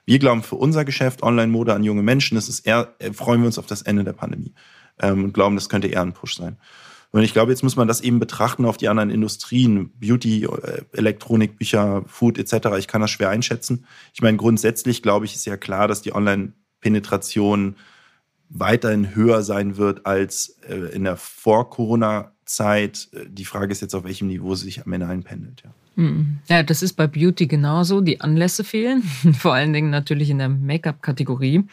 [0.06, 3.48] wir glauben für unser Geschäft Online-Mode an junge Menschen, das ist eher, äh, freuen wir
[3.48, 4.54] uns auf das Ende der Pandemie
[4.98, 6.56] ähm, und glauben, das könnte eher ein Push sein.
[7.12, 10.82] Und ich glaube, jetzt muss man das eben betrachten auf die anderen Industrien, Beauty, äh,
[10.92, 12.68] Elektronik, Bücher, Food etc.
[12.78, 13.84] Ich kann das schwer einschätzen.
[14.14, 17.76] Ich meine, grundsätzlich glaube ich, ist ja klar, dass die Online-Penetration
[18.48, 23.08] weiterhin höher sein wird als äh, in der Vor-Corona-Zeit.
[23.28, 25.62] Die Frage ist jetzt, auf welchem Niveau sie sich am Ende einpendelt.
[25.64, 25.70] Ja.
[25.96, 26.38] Hm.
[26.48, 28.00] Ja, das ist bei Beauty genauso.
[28.00, 29.02] Die Anlässe fehlen,
[29.38, 31.64] vor allen Dingen natürlich in der Make-up-Kategorie.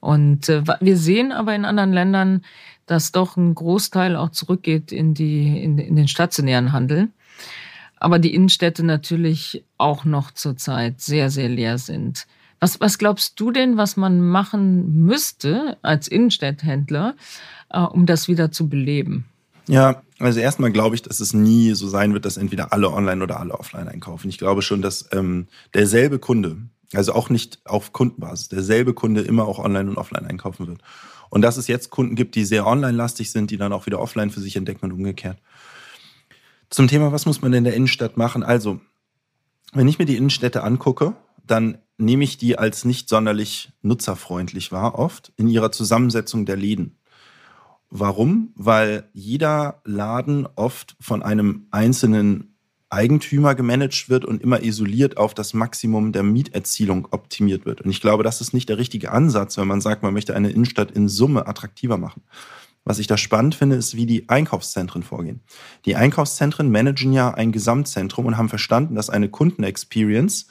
[0.00, 2.42] Und äh, wir sehen aber in anderen Ländern,
[2.90, 7.08] dass doch ein Großteil auch zurückgeht in, die, in, in den stationären Handel.
[8.00, 12.26] Aber die Innenstädte natürlich auch noch zurzeit sehr, sehr leer sind.
[12.60, 17.14] Was, was glaubst du denn, was man machen müsste als Innenstadthändler,
[17.70, 19.26] äh, um das wieder zu beleben?
[19.68, 23.22] Ja, also erstmal glaube ich, dass es nie so sein wird, dass entweder alle online
[23.22, 24.28] oder alle offline einkaufen.
[24.28, 26.56] Ich glaube schon, dass ähm, derselbe Kunde,
[26.94, 30.80] also auch nicht auf Kundenbasis, derselbe Kunde immer auch online und offline einkaufen wird.
[31.30, 34.30] Und dass es jetzt Kunden gibt, die sehr online-lastig sind, die dann auch wieder offline
[34.30, 35.38] für sich entdecken und umgekehrt.
[36.70, 38.42] Zum Thema, was muss man in der Innenstadt machen?
[38.42, 38.80] Also,
[39.72, 41.14] wenn ich mir die Innenstädte angucke,
[41.46, 46.96] dann nehme ich die als nicht sonderlich nutzerfreundlich wahr, oft in ihrer Zusammensetzung der Läden.
[47.90, 48.52] Warum?
[48.54, 52.57] Weil jeder Laden oft von einem einzelnen
[52.90, 57.82] Eigentümer gemanagt wird und immer isoliert auf das Maximum der Mieterzielung optimiert wird.
[57.82, 60.50] Und ich glaube, das ist nicht der richtige Ansatz, wenn man sagt, man möchte eine
[60.50, 62.22] Innenstadt in Summe attraktiver machen.
[62.84, 65.42] Was ich da spannend finde, ist, wie die Einkaufszentren vorgehen.
[65.84, 70.46] Die Einkaufszentren managen ja ein Gesamtzentrum und haben verstanden, dass eine Kundenexperience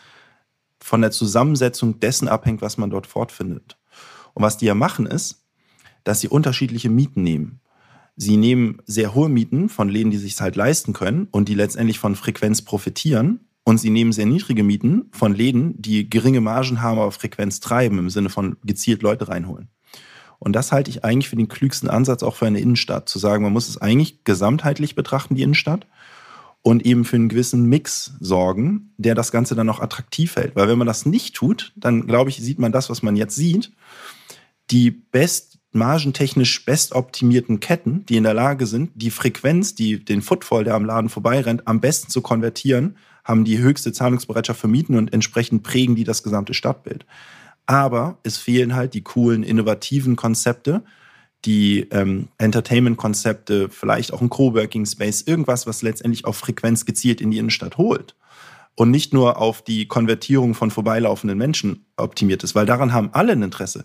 [0.80, 3.78] von der Zusammensetzung dessen abhängt, was man dort fortfindet.
[4.36, 5.47] Und was die ja machen ist,
[6.04, 7.60] dass sie unterschiedliche Mieten nehmen.
[8.17, 11.99] Sie nehmen sehr hohe Mieten von Läden, die sich halt leisten können und die letztendlich
[11.99, 13.41] von Frequenz profitieren.
[13.63, 17.99] Und sie nehmen sehr niedrige Mieten von Läden, die geringe Margen haben, aber Frequenz treiben,
[17.99, 19.69] im Sinne von gezielt Leute reinholen.
[20.39, 23.43] Und das halte ich eigentlich für den klügsten Ansatz auch für eine Innenstadt, zu sagen,
[23.43, 25.86] man muss es eigentlich gesamtheitlich betrachten, die Innenstadt,
[26.62, 30.56] und eben für einen gewissen Mix sorgen, der das Ganze dann auch attraktiv hält.
[30.56, 33.36] Weil wenn man das nicht tut, dann glaube ich, sieht man das, was man jetzt
[33.36, 33.71] sieht.
[34.69, 40.63] Die best margentechnisch bestoptimierten Ketten, die in der Lage sind, die Frequenz, die den Footfall,
[40.63, 45.13] der am Laden vorbeirennt, am besten zu konvertieren, haben die höchste Zahlungsbereitschaft für Mieten und
[45.13, 47.05] entsprechend prägen die das gesamte Stadtbild.
[47.65, 50.83] Aber es fehlen halt die coolen, innovativen Konzepte,
[51.45, 57.31] die ähm, Entertainment-Konzepte, vielleicht auch ein Coworking Space, irgendwas, was letztendlich auf Frequenz gezielt in
[57.31, 58.15] die Innenstadt holt
[58.77, 63.31] und nicht nur auf die Konvertierung von vorbeilaufenden Menschen optimiert ist, weil daran haben alle
[63.31, 63.83] ein Interesse.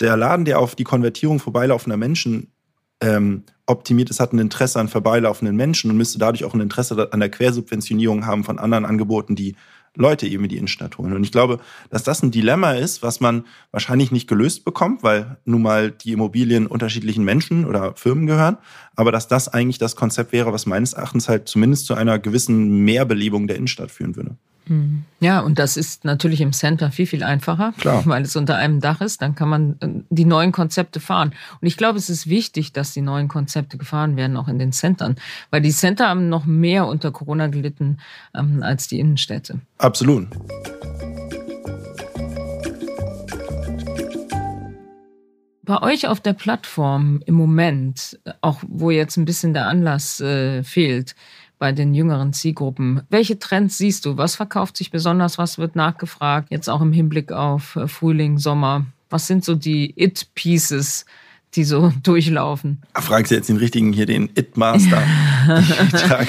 [0.00, 2.52] Der Laden, der auf die Konvertierung vorbeilaufender Menschen
[3.00, 7.10] ähm, optimiert ist, hat ein Interesse an vorbeilaufenden Menschen und müsste dadurch auch ein Interesse
[7.10, 9.56] an der Quersubventionierung haben von anderen Angeboten, die
[9.96, 11.12] Leute eben in die Innenstadt holen.
[11.12, 15.36] Und ich glaube, dass das ein Dilemma ist, was man wahrscheinlich nicht gelöst bekommt, weil
[15.44, 18.58] nun mal die Immobilien unterschiedlichen Menschen oder Firmen gehören,
[18.96, 22.84] aber dass das eigentlich das Konzept wäre, was meines Erachtens halt zumindest zu einer gewissen
[22.84, 24.36] Mehrbelebung der Innenstadt führen würde.
[25.20, 28.02] Ja, und das ist natürlich im Center viel, viel einfacher, Klar.
[28.06, 29.20] weil es unter einem Dach ist.
[29.20, 31.34] Dann kann man äh, die neuen Konzepte fahren.
[31.60, 34.72] Und ich glaube, es ist wichtig, dass die neuen Konzepte gefahren werden, auch in den
[34.72, 35.16] Centern,
[35.50, 37.98] weil die Center haben noch mehr unter Corona gelitten
[38.34, 39.60] ähm, als die Innenstädte.
[39.78, 40.28] Absolut.
[45.66, 50.62] Bei euch auf der Plattform im Moment, auch wo jetzt ein bisschen der Anlass äh,
[50.62, 51.14] fehlt,
[51.58, 53.02] bei den jüngeren Zielgruppen.
[53.10, 54.16] Welche Trends siehst du?
[54.16, 55.38] Was verkauft sich besonders?
[55.38, 56.48] Was wird nachgefragt?
[56.50, 58.86] Jetzt auch im Hinblick auf äh, Frühling, Sommer.
[59.10, 61.04] Was sind so die It-Pieces,
[61.54, 62.82] die so durchlaufen?
[62.94, 65.02] Fragst du jetzt den richtigen hier, den It-Master?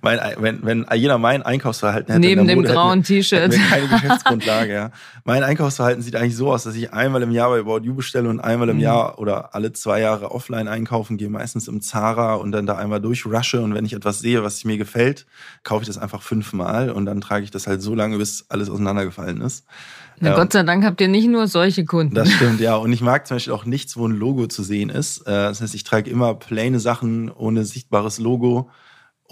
[0.00, 2.26] mein, wenn, wenn jeder mein Einkaufsverhalten hätte.
[2.26, 3.52] Neben dem Mode, grauen T-Shirt.
[3.52, 4.90] Keine Geschäftsgrundlage, ja.
[5.24, 8.28] Mein Einkaufsverhalten sieht eigentlich so aus, dass ich einmal im Jahr bei About You bestelle
[8.28, 8.82] und einmal im mhm.
[8.82, 13.00] Jahr oder alle zwei Jahre offline einkaufen gehe, meistens im Zara und dann da einmal
[13.00, 15.26] durchrushe und wenn ich etwas sehe, was mir gefällt,
[15.62, 18.68] kaufe ich das einfach fünfmal und dann trage ich das halt so lange, bis alles
[18.68, 19.64] auseinandergefallen ist.
[20.20, 22.14] Na, ja, Gott sei Dank habt ihr nicht nur solche Kunden.
[22.14, 22.76] Das stimmt, ja.
[22.76, 25.22] Und ich mag zum Beispiel auch nichts, wo ein Logo zu sehen ist.
[25.22, 28.70] Äh, das heißt, ich trage immer plane Sachen ohne sichtbares Logo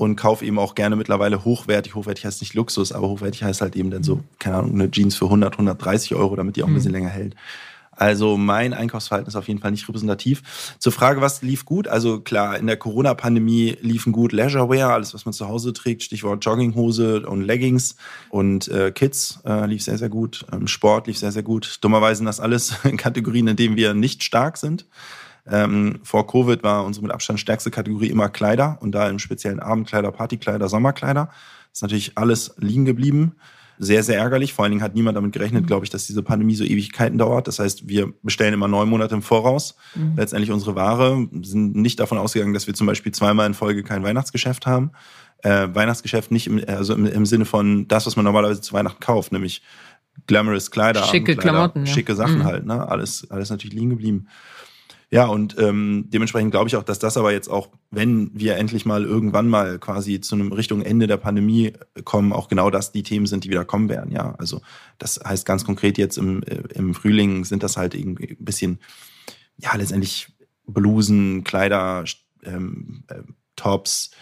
[0.00, 1.94] und kaufe eben auch gerne mittlerweile hochwertig.
[1.94, 5.14] Hochwertig heißt nicht Luxus, aber hochwertig heißt halt eben dann so, keine Ahnung, eine Jeans
[5.14, 7.00] für 100, 130 Euro, damit die auch ein bisschen mhm.
[7.00, 7.36] länger hält.
[7.92, 10.74] Also mein Einkaufsverhalten ist auf jeden Fall nicht repräsentativ.
[10.78, 11.86] Zur Frage, was lief gut?
[11.86, 16.42] Also klar, in der Corona-Pandemie liefen gut Leisurewear, alles, was man zu Hause trägt, Stichwort
[16.42, 17.96] Jogginghose und Leggings.
[18.30, 20.46] Und äh, Kids äh, lief sehr, sehr gut.
[20.50, 21.76] Ähm, Sport lief sehr, sehr gut.
[21.82, 24.86] Dummerweise sind das alles Kategorien, in denen wir nicht stark sind.
[25.50, 29.60] Ähm, vor Covid war unsere mit Abstand stärkste Kategorie immer Kleider und da im speziellen
[29.60, 31.26] Abendkleider, Partykleider, Sommerkleider.
[31.26, 33.36] Das ist natürlich alles liegen geblieben.
[33.82, 34.52] Sehr, sehr ärgerlich.
[34.52, 37.48] Vor allen Dingen hat niemand damit gerechnet, glaube ich, dass diese Pandemie so Ewigkeiten dauert.
[37.48, 39.74] Das heißt, wir bestellen immer neun Monate im Voraus.
[39.94, 40.16] Mhm.
[40.16, 44.02] Letztendlich unsere Ware sind nicht davon ausgegangen, dass wir zum Beispiel zweimal in Folge kein
[44.02, 44.90] Weihnachtsgeschäft haben.
[45.42, 49.00] Äh, Weihnachtsgeschäft nicht im, also im, im Sinne von das, was man normalerweise zu Weihnachten
[49.00, 49.62] kauft, nämlich
[50.26, 51.92] glamorous Kleider, schicke Klamotten, ja.
[51.92, 52.44] schicke Sachen mhm.
[52.44, 52.86] halt, ne?
[52.86, 54.28] Alles, alles natürlich liegen geblieben.
[55.12, 58.86] Ja, und ähm, dementsprechend glaube ich auch, dass das aber jetzt auch, wenn wir endlich
[58.86, 61.72] mal irgendwann mal quasi zu einem Richtung Ende der Pandemie
[62.04, 64.12] kommen, auch genau das die Themen sind, die wieder kommen werden.
[64.12, 64.60] Ja, also
[64.98, 68.78] das heißt ganz konkret jetzt im, äh, im Frühling sind das halt irgendwie ein bisschen,
[69.56, 70.28] ja, letztendlich
[70.68, 72.04] Blusen, Kleider,
[72.44, 73.22] ähm, äh,
[73.56, 74.12] Tops,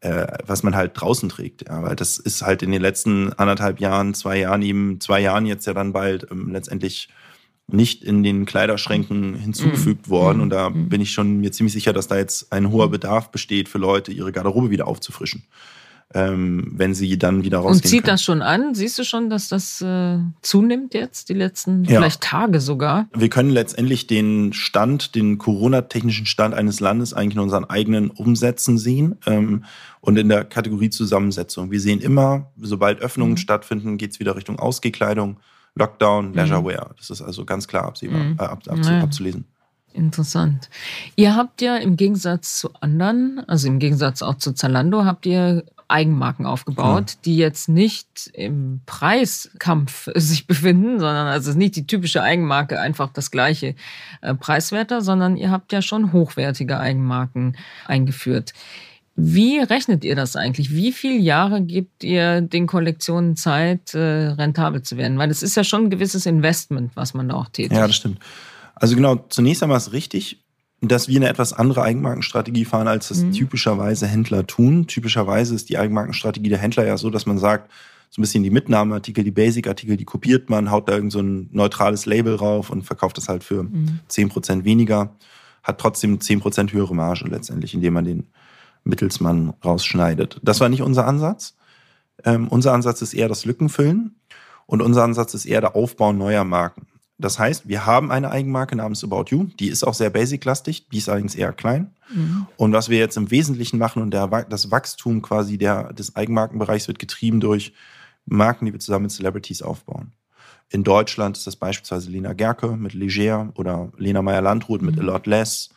[0.00, 1.66] äh, was man halt draußen trägt.
[1.68, 5.46] Ja, weil das ist halt in den letzten anderthalb Jahren, zwei Jahren eben, zwei Jahren
[5.46, 7.08] jetzt ja dann bald ähm, letztendlich
[7.66, 10.10] nicht in den Kleiderschränken hinzugefügt mhm.
[10.10, 10.40] worden.
[10.40, 10.88] Und da mhm.
[10.88, 14.12] bin ich schon mir ziemlich sicher, dass da jetzt ein hoher Bedarf besteht für Leute,
[14.12, 15.44] ihre Garderobe wieder aufzufrischen.
[16.12, 18.12] Ähm, wenn sie dann wieder rausgehen Und zieht können.
[18.12, 18.74] das schon an?
[18.74, 21.96] Siehst du schon, dass das äh, zunimmt jetzt, die letzten ja.
[21.96, 23.08] vielleicht Tage sogar?
[23.14, 28.78] Wir können letztendlich den Stand, den Corona-technischen Stand eines Landes eigentlich in unseren eigenen Umsätzen
[28.78, 29.64] sehen ähm,
[30.02, 31.70] und in der Kategorie Zusammensetzung.
[31.72, 33.38] Wir sehen immer, sobald Öffnungen mhm.
[33.38, 35.38] stattfinden, geht es wieder Richtung Ausgekleidung.
[35.74, 36.34] Lockdown, mhm.
[36.34, 36.94] Leisurewear.
[36.96, 38.36] Das ist also ganz klar absehbar, mhm.
[38.38, 39.00] äh, ab, ab, ja.
[39.00, 39.44] abzulesen.
[39.92, 40.70] Interessant.
[41.14, 45.64] Ihr habt ja im Gegensatz zu anderen, also im Gegensatz auch zu Zalando, habt ihr
[45.86, 47.18] Eigenmarken aufgebaut, ja.
[47.24, 52.80] die jetzt nicht im Preiskampf sich befinden, sondern also es ist nicht die typische Eigenmarke,
[52.80, 53.76] einfach das gleiche
[54.20, 57.56] äh, Preiswerter, sondern ihr habt ja schon hochwertige Eigenmarken
[57.86, 58.52] eingeführt.
[59.16, 60.72] Wie rechnet ihr das eigentlich?
[60.72, 65.18] Wie viele Jahre gibt ihr den Kollektionen Zeit, äh, rentabel zu werden?
[65.18, 67.74] Weil es ist ja schon ein gewisses Investment, was man da auch tätigt.
[67.74, 68.18] Ja, das stimmt.
[68.74, 70.42] Also genau, zunächst einmal ist richtig,
[70.80, 73.32] dass wir eine etwas andere Eigenmarkenstrategie fahren, als das mhm.
[73.32, 74.88] typischerweise Händler tun.
[74.88, 77.70] Typischerweise ist die Eigenmarkenstrategie der Händler ja so, dass man sagt,
[78.10, 81.48] so ein bisschen die Mitnahmeartikel, die Basic-Artikel, die kopiert man, haut da irgend so ein
[81.52, 84.00] neutrales Label drauf und verkauft das halt für mhm.
[84.10, 85.14] 10% weniger,
[85.62, 88.26] hat trotzdem 10% höhere Marge letztendlich, indem man den
[88.84, 90.40] Mittelsmann rausschneidet.
[90.42, 91.56] Das war nicht unser Ansatz.
[92.24, 94.14] Ähm, unser Ansatz ist eher das Lückenfüllen
[94.66, 96.86] und unser Ansatz ist eher der Aufbau neuer Marken.
[97.18, 100.98] Das heißt, wir haben eine Eigenmarke namens About You, die ist auch sehr basic-lastig, die
[100.98, 101.92] ist allerdings eher klein.
[102.12, 102.46] Mhm.
[102.56, 106.88] Und was wir jetzt im Wesentlichen machen und der, das Wachstum quasi der, des Eigenmarkenbereichs
[106.88, 107.72] wird getrieben durch
[108.26, 110.12] Marken, die wir zusammen mit Celebrities aufbauen.
[110.70, 115.02] In Deutschland ist das beispielsweise Lena Gerke mit Leger oder Lena Meyer-Landrut mit mhm.
[115.02, 115.70] A Lot Less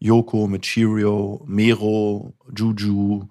[0.00, 3.28] Yoko mit Cheerio, Mero, Juju,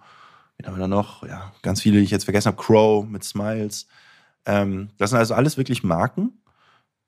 [0.58, 1.24] wen haben wir da noch?
[1.28, 2.62] Ja, ganz viele, die ich jetzt vergessen habe.
[2.62, 3.88] Crow mit Smiles.
[4.46, 6.42] Ähm, das sind also alles wirklich Marken,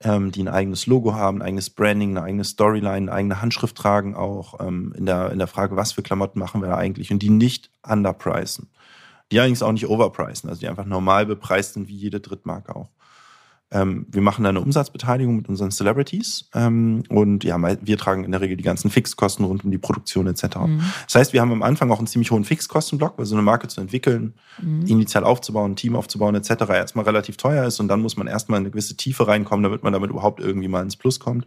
[0.02, 3.76] ähm, die ein eigenes Logo haben, ein eigenes Branding, eine eigene Storyline, eine eigene Handschrift
[3.78, 7.12] tragen auch ähm, in, der, in der Frage, was für Klamotten machen wir da eigentlich
[7.12, 8.70] und die nicht underpricen.
[9.32, 12.90] Die allerdings auch nicht overpricen, also die einfach normal bepreist sind wie jede Drittmarke auch.
[13.74, 18.32] Ähm, wir machen da eine Umsatzbeteiligung mit unseren Celebrities ähm, und ja, wir tragen in
[18.32, 20.58] der Regel die ganzen Fixkosten rund um die Produktion etc.
[20.58, 20.82] Mhm.
[21.06, 23.70] Das heißt, wir haben am Anfang auch einen ziemlich hohen Fixkostenblock, weil so eine Marke
[23.70, 24.86] zu entwickeln, mhm.
[24.88, 26.50] initial aufzubauen, ein Team aufzubauen etc.
[26.70, 29.84] erstmal relativ teuer ist und dann muss man erstmal in eine gewisse Tiefe reinkommen, damit
[29.84, 31.46] man damit überhaupt irgendwie mal ins Plus kommt.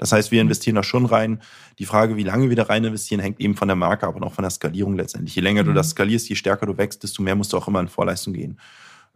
[0.00, 1.40] Das heißt, wir investieren da schon rein.
[1.78, 4.32] Die Frage, wie lange wir da rein investieren, hängt eben von der Marke, aber auch
[4.32, 5.36] von der Skalierung letztendlich.
[5.36, 5.68] Je länger mhm.
[5.68, 8.32] du das skalierst, je stärker du wächst, desto mehr musst du auch immer in Vorleistung
[8.32, 8.58] gehen.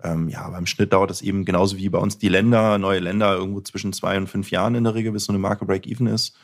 [0.04, 3.34] Ähm, ja, beim Schnitt dauert es eben genauso wie bei uns die Länder, neue Länder,
[3.34, 6.36] irgendwo zwischen zwei und fünf Jahren in der Regel, bis so eine Marke Break-Even ist.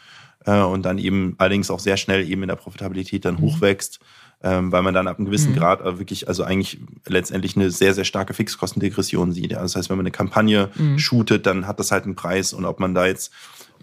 [0.46, 3.42] Äh, und dann eben allerdings auch sehr schnell eben in der Profitabilität dann mhm.
[3.42, 4.00] hochwächst,
[4.42, 5.56] ähm, weil man dann ab einem gewissen mhm.
[5.56, 9.52] Grad wirklich, also eigentlich letztendlich eine sehr, sehr starke Fixkostendegression sieht.
[9.52, 9.60] Ja.
[9.60, 10.98] Das heißt, wenn man eine Kampagne mhm.
[10.98, 12.54] shootet, dann hat das halt einen Preis.
[12.54, 13.32] Und ob man da jetzt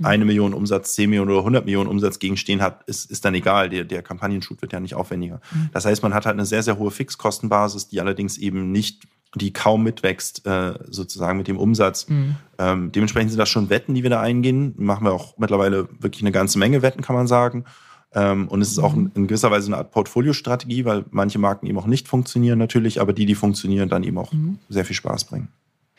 [0.01, 3.69] eine Million Umsatz, 10 Millionen oder 100 Millionen Umsatz gegenstehen hat, ist, ist dann egal.
[3.69, 5.41] Der, der Kampagnenshoot wird ja nicht aufwendiger.
[5.51, 5.69] Mhm.
[5.73, 9.03] Das heißt, man hat halt eine sehr, sehr hohe Fixkostenbasis, die allerdings eben nicht,
[9.35, 12.07] die kaum mitwächst, äh, sozusagen mit dem Umsatz.
[12.07, 12.35] Mhm.
[12.57, 14.73] Ähm, dementsprechend sind das schon Wetten, die wir da eingehen.
[14.77, 17.65] Machen wir auch mittlerweile wirklich eine ganze Menge Wetten, kann man sagen.
[18.13, 21.67] Ähm, und es ist auch in, in gewisser Weise eine Art Portfoliostrategie, weil manche Marken
[21.67, 24.59] eben auch nicht funktionieren natürlich, aber die, die funktionieren, dann eben auch mhm.
[24.69, 25.49] sehr viel Spaß bringen.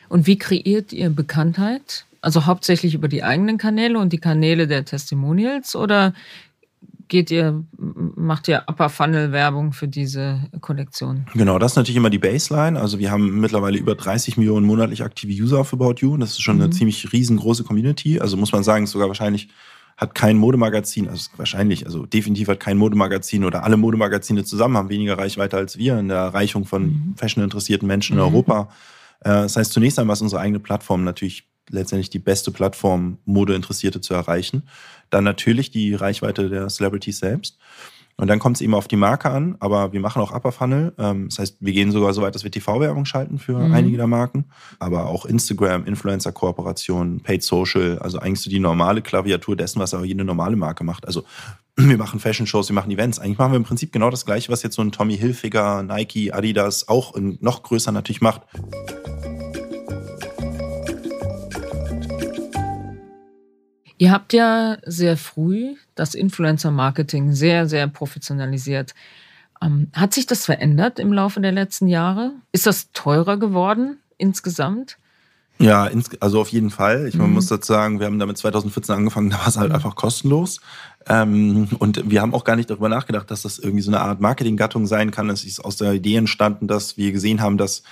[0.09, 2.05] Und wie kreiert ihr Bekanntheit?
[2.21, 6.13] Also hauptsächlich über die eigenen Kanäle und die Kanäle der Testimonials oder
[7.09, 11.25] geht ihr, macht ihr Upper Funnel Werbung für diese Kollektion?
[11.33, 12.79] Genau, das ist natürlich immer die Baseline.
[12.79, 16.15] Also wir haben mittlerweile über 30 Millionen monatlich aktive User auf About You.
[16.17, 16.63] Das ist schon mhm.
[16.63, 18.19] eine ziemlich riesengroße Community.
[18.19, 19.49] Also muss man sagen, ist sogar wahrscheinlich
[19.97, 24.87] hat kein Modemagazin, also wahrscheinlich, also definitiv hat kein Modemagazin oder alle Modemagazine zusammen haben
[24.87, 27.15] weniger Reichweite als wir in der Erreichung von mhm.
[27.17, 28.29] fashion-interessierten Menschen in mhm.
[28.29, 28.69] Europa.
[29.21, 34.01] Äh, das heißt, zunächst einmal ist unsere eigene Plattform natürlich letztendlich die beste Plattform, Modeinteressierte
[34.01, 34.63] zu erreichen.
[35.09, 37.57] Dann natürlich die Reichweite der Celebrities selbst.
[38.19, 40.93] Und dann kommt es eben auf die Marke an, aber wir machen auch Upper Funnel.
[40.97, 43.73] Ähm, das heißt, wir gehen sogar so weit, dass wir TV-Werbung schalten für mhm.
[43.73, 44.43] einige der Marken,
[44.77, 50.03] aber auch Instagram, Influencer-Kooperationen, Paid Social, also eigentlich so die normale Klaviatur dessen, was auch
[50.03, 51.07] jede normale Marke macht.
[51.07, 51.23] Also
[51.77, 53.19] wir machen Fashion-Shows, wir machen Events.
[53.19, 56.33] Eigentlich machen wir im Prinzip genau das Gleiche, was jetzt so ein Tommy Hilfiger, Nike,
[56.33, 58.41] Adidas auch noch größer natürlich macht.
[63.99, 68.95] Ihr habt ja sehr früh das Influencer-Marketing sehr, sehr professionalisiert.
[69.61, 72.31] Ähm, hat sich das verändert im Laufe der letzten Jahre?
[72.53, 74.97] Ist das teurer geworden insgesamt?
[75.61, 75.89] Ja,
[76.21, 77.07] also auf jeden Fall.
[77.09, 77.33] Ich mhm.
[77.33, 79.75] muss dazu sagen, wir haben damit 2014 angefangen, da war es halt mhm.
[79.75, 80.61] einfach kostenlos.
[81.05, 84.21] Ähm, und wir haben auch gar nicht darüber nachgedacht, dass das irgendwie so eine Art
[84.21, 85.29] Marketinggattung sein kann.
[85.29, 87.83] Es ist aus der Idee entstanden, dass wir gesehen haben, dass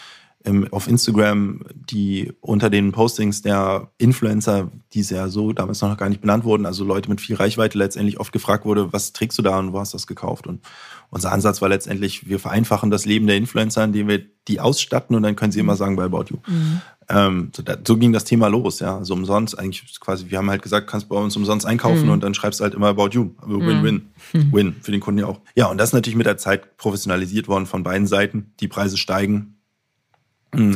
[0.47, 5.97] ähm, auf Instagram, die unter den Postings der Influencer, die es ja so damals noch
[5.97, 9.37] gar nicht benannt wurden, also Leute mit viel Reichweite letztendlich oft gefragt wurde, was trägst
[9.37, 10.47] du da und wo hast du das gekauft?
[10.47, 10.61] Und
[11.09, 15.23] unser Ansatz war letztendlich, wir vereinfachen das Leben der Influencer, indem wir die ausstatten und
[15.23, 16.37] dann können sie immer sagen bei About You.
[16.47, 16.81] Mhm.
[17.09, 18.97] Ähm, so, da, so, ging das Thema los, ja.
[18.97, 22.11] Also umsonst, eigentlich quasi, wir haben halt gesagt, kannst bei uns umsonst einkaufen mhm.
[22.11, 23.31] und dann schreibst du halt immer About You.
[23.45, 24.07] Win-win.
[24.33, 24.53] Mhm.
[24.53, 25.39] Win für den Kunden ja auch.
[25.55, 28.53] Ja, und das ist natürlich mit der Zeit professionalisiert worden von beiden Seiten.
[28.59, 29.56] Die Preise steigen,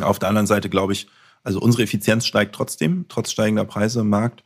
[0.02, 1.08] auf der anderen Seite glaube ich,
[1.44, 4.44] also unsere Effizienz steigt trotzdem, trotz steigender Preise im Markt.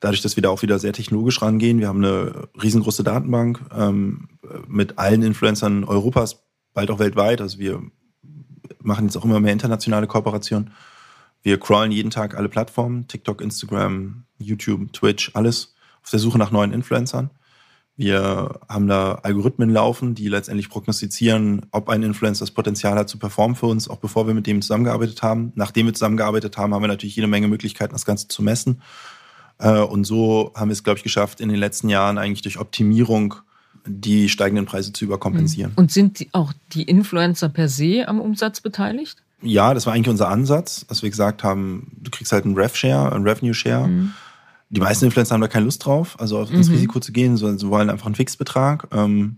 [0.00, 1.80] Dadurch, dass wir da auch wieder sehr technologisch rangehen.
[1.80, 4.28] Wir haben eine riesengroße Datenbank ähm,
[4.68, 7.40] mit allen Influencern Europas, bald auch weltweit.
[7.40, 7.82] Also wir
[8.80, 10.72] machen jetzt auch immer mehr internationale Kooperationen.
[11.42, 16.52] Wir crawlen jeden Tag alle Plattformen, TikTok, Instagram, YouTube, Twitch, alles auf der Suche nach
[16.52, 17.30] neuen Influencern.
[17.98, 23.18] Wir haben da Algorithmen laufen, die letztendlich prognostizieren, ob ein Influencer das Potenzial hat zu
[23.18, 25.50] performen für uns, auch bevor wir mit dem zusammengearbeitet haben.
[25.56, 28.82] Nachdem wir zusammengearbeitet haben, haben wir natürlich jede Menge Möglichkeiten, das Ganze zu messen.
[29.58, 32.60] Äh, und so haben wir es, glaube ich, geschafft, in den letzten Jahren eigentlich durch
[32.60, 33.34] Optimierung
[33.84, 35.72] die steigenden Preise zu überkompensieren.
[35.74, 39.24] Und sind die, auch die Influencer per se am Umsatz beteiligt?
[39.42, 43.12] Ja, das war eigentlich unser Ansatz, dass wir gesagt haben, du kriegst halt einen Rev-Share,
[43.12, 43.88] einen Revenue-Share.
[43.88, 44.12] Mhm
[44.70, 46.74] die meisten Influencer haben da keine Lust drauf, also auf das mhm.
[46.74, 48.88] Risiko zu gehen, sondern sie wollen einfach einen Fixbetrag.
[48.92, 49.36] Ähm,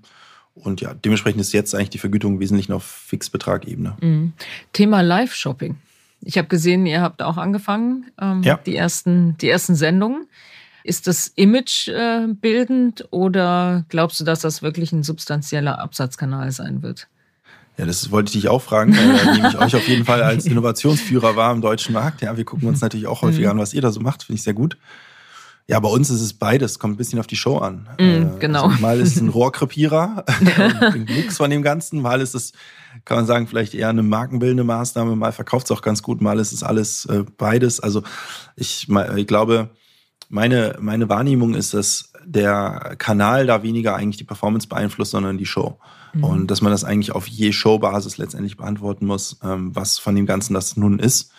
[0.54, 3.96] und ja, dementsprechend ist jetzt eigentlich die Vergütung wesentlich noch auf Fixbetragebene.
[4.00, 4.32] Mhm.
[4.72, 5.76] Thema Live-Shopping.
[6.22, 8.58] Ich habe gesehen, ihr habt auch angefangen, ähm, ja.
[8.66, 10.26] die, ersten, die ersten Sendungen.
[10.82, 16.82] Ist das Image äh, bildend oder glaubst du, dass das wirklich ein substanzieller Absatzkanal sein
[16.82, 17.06] wird?
[17.76, 20.44] Ja, das wollte ich dich auch fragen, weil nehme ich euch auf jeden Fall als
[20.46, 22.22] Innovationsführer wahr im deutschen Markt.
[22.22, 23.50] Ja, wir gucken uns natürlich auch häufig mhm.
[23.50, 24.24] an, was ihr da so macht.
[24.24, 24.76] Finde ich sehr gut.
[25.70, 27.88] Ja, bei uns ist es beides, kommt ein bisschen auf die Show an.
[27.96, 28.64] Mm, genau.
[28.64, 30.24] Also mal ist es ein Rohrkrepierer,
[30.80, 32.52] ein Mix von dem Ganzen, mal ist es,
[33.04, 36.40] kann man sagen, vielleicht eher eine markenbildende Maßnahme, mal verkauft es auch ganz gut, mal
[36.40, 37.78] ist es alles äh, beides.
[37.78, 38.02] Also
[38.56, 39.70] ich, ich glaube,
[40.28, 45.46] meine, meine Wahrnehmung ist, dass der Kanal da weniger eigentlich die Performance beeinflusst, sondern die
[45.46, 45.78] Show.
[46.14, 46.24] Mhm.
[46.24, 50.26] Und dass man das eigentlich auf je Showbasis letztendlich beantworten muss, ähm, was von dem
[50.26, 51.30] Ganzen das nun ist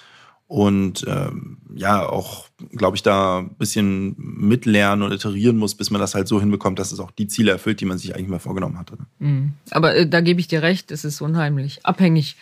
[0.51, 6.01] und ähm, ja auch, glaube ich, da ein bisschen mitlernen und iterieren muss, bis man
[6.01, 8.39] das halt so hinbekommt, dass es auch die Ziele erfüllt, die man sich eigentlich mal
[8.39, 8.97] vorgenommen hatte.
[9.19, 9.53] Mhm.
[9.69, 12.35] Aber äh, da gebe ich dir recht, es ist unheimlich abhängig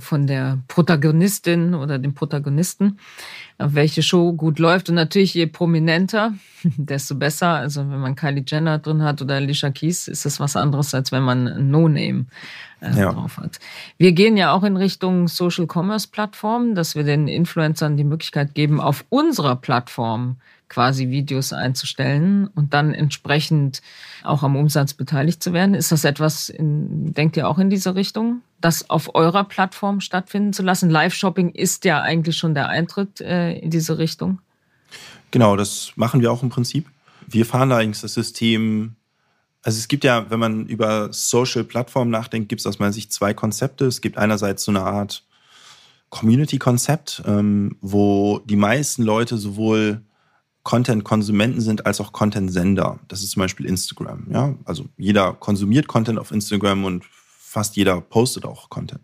[0.00, 2.98] von der Protagonistin oder dem Protagonisten,
[3.58, 4.90] äh, welche Show gut läuft.
[4.90, 6.34] Und natürlich, je prominenter,
[6.76, 7.48] desto besser.
[7.48, 11.10] Also wenn man Kylie Jenner drin hat oder Alicia Keys, ist das was anderes, als
[11.10, 12.26] wenn man No-Name
[12.82, 13.12] äh, ja.
[13.12, 13.60] drauf hat.
[13.96, 18.54] Wir gehen ja auch in Richtung Social Commerce Plattformen, dass wir den Influencern die Möglichkeit
[18.54, 20.36] geben, auf unserer Plattform
[20.72, 23.82] quasi Videos einzustellen und dann entsprechend
[24.24, 25.74] auch am Umsatz beteiligt zu werden.
[25.74, 30.54] Ist das etwas, in, denkt ihr auch in diese Richtung, das auf eurer Plattform stattfinden
[30.54, 30.88] zu lassen?
[30.88, 34.38] Live-Shopping ist ja eigentlich schon der Eintritt äh, in diese Richtung.
[35.30, 36.88] Genau, das machen wir auch im Prinzip.
[37.26, 38.96] Wir fahren da eigentlich das System
[39.64, 43.32] also es gibt ja, wenn man über Social-Plattformen nachdenkt, gibt es aus meiner Sicht zwei
[43.32, 43.86] Konzepte.
[43.86, 45.22] Es gibt einerseits so eine Art
[46.10, 50.02] Community-Konzept, ähm, wo die meisten Leute sowohl
[50.62, 53.00] Content-Konsumenten sind als auch Content-Sender.
[53.08, 54.26] Das ist zum Beispiel Instagram.
[54.30, 54.54] Ja?
[54.64, 59.02] Also jeder konsumiert Content auf Instagram und fast jeder postet auch Content.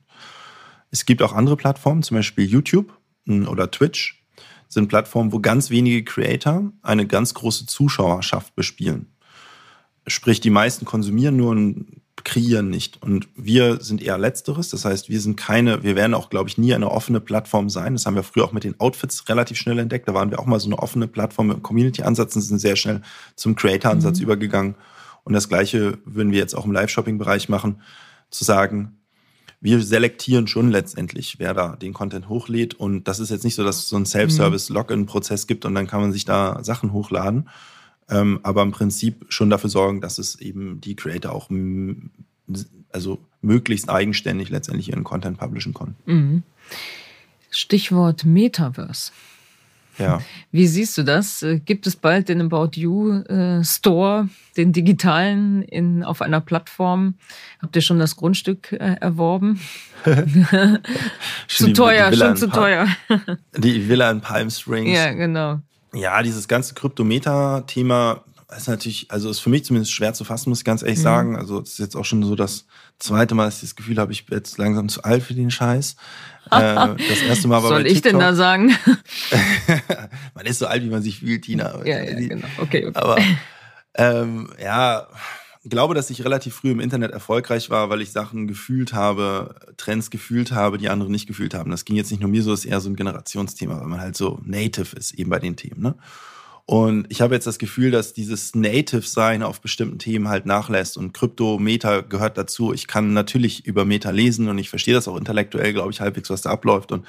[0.91, 2.93] Es gibt auch andere Plattformen, zum Beispiel YouTube
[3.27, 4.25] hm, oder Twitch,
[4.69, 9.07] sind Plattformen, wo ganz wenige Creator eine ganz große Zuschauerschaft bespielen.
[10.07, 13.03] Sprich, die meisten konsumieren nur und kreieren nicht.
[13.03, 14.69] Und wir sind eher Letzteres.
[14.71, 17.95] Das heißt, wir sind keine, wir werden auch, glaube ich, nie eine offene Plattform sein.
[17.95, 20.09] Das haben wir früher auch mit den Outfits relativ schnell entdeckt.
[20.09, 23.03] Da waren wir auch mal so eine offene Plattform mit Community-Ansatz und sind sehr schnell
[23.37, 24.25] zum Creator-Ansatz mhm.
[24.25, 24.75] übergegangen.
[25.25, 27.83] Und das Gleiche würden wir jetzt auch im Live-Shopping-Bereich machen,
[28.31, 28.99] zu sagen,
[29.61, 32.75] wir selektieren schon letztendlich, wer da den Content hochlädt.
[32.75, 36.01] Und das ist jetzt nicht so, dass es so einen Self-Service-Login-Prozess gibt und dann kann
[36.01, 37.49] man sich da Sachen hochladen,
[38.11, 41.51] ähm, aber im Prinzip schon dafür sorgen, dass es eben die Creator auch
[42.91, 45.97] also möglichst eigenständig letztendlich ihren Content publishen können.
[46.07, 46.43] Mhm.
[47.51, 49.13] Stichwort Metaverse.
[49.99, 50.23] Ja.
[50.53, 51.43] Wie siehst du das?
[51.43, 57.15] Äh, gibt es bald den About You äh, Store, den digitalen in, auf einer Plattform?
[57.61, 59.61] Habt ihr schon das Grundstück äh, erworben?
[61.49, 62.87] zu teuer, schon zu teuer.
[63.57, 64.97] die Villa in Palm Springs.
[64.97, 65.61] Ja, genau.
[65.93, 68.23] Ja, dieses ganze Kryptometer-Thema
[68.57, 71.03] ist natürlich, also ist für mich zumindest schwer zu fassen, muss ich ganz ehrlich mhm.
[71.03, 71.37] sagen.
[71.37, 72.67] Also es ist jetzt auch schon so das
[72.99, 75.51] zweite Mal, dass ich das Gefühl habe, ich bin jetzt langsam zu alt für den
[75.51, 75.97] Scheiß.
[76.51, 78.75] äh, das erste Mal war Soll ich denn da sagen?
[80.35, 81.85] man ist so alt, wie man sich fühlt, Tina.
[81.85, 82.47] Ja, ja, genau.
[82.59, 82.99] Okay, okay.
[82.99, 83.19] Aber
[83.95, 85.07] ähm, ja,
[85.71, 90.11] glaube, dass ich relativ früh im Internet erfolgreich war, weil ich Sachen gefühlt habe, Trends
[90.11, 91.71] gefühlt habe, die andere nicht gefühlt haben.
[91.71, 94.17] Das ging jetzt nicht nur mir so, ist eher so ein Generationsthema, weil man halt
[94.17, 95.83] so native ist eben bei den Themen.
[95.83, 95.95] Ne?
[96.67, 101.15] Und ich habe jetzt das Gefühl, dass dieses Native-Sein auf bestimmten Themen halt nachlässt und
[101.15, 102.75] Krypto, Meta gehört dazu.
[102.75, 106.29] Ich kann natürlich über Meta lesen und ich verstehe das auch intellektuell, glaube ich, halbwegs,
[106.29, 107.07] was da abläuft und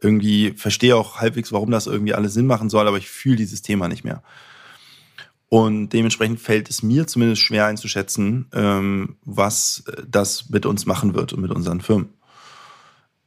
[0.00, 3.62] irgendwie verstehe auch halbwegs, warum das irgendwie alles Sinn machen soll, aber ich fühle dieses
[3.62, 4.22] Thema nicht mehr.
[5.48, 11.14] Und dementsprechend fällt es mir zumindest schwer einzuschätzen, ähm, was äh, das mit uns machen
[11.14, 12.10] wird und mit unseren Firmen.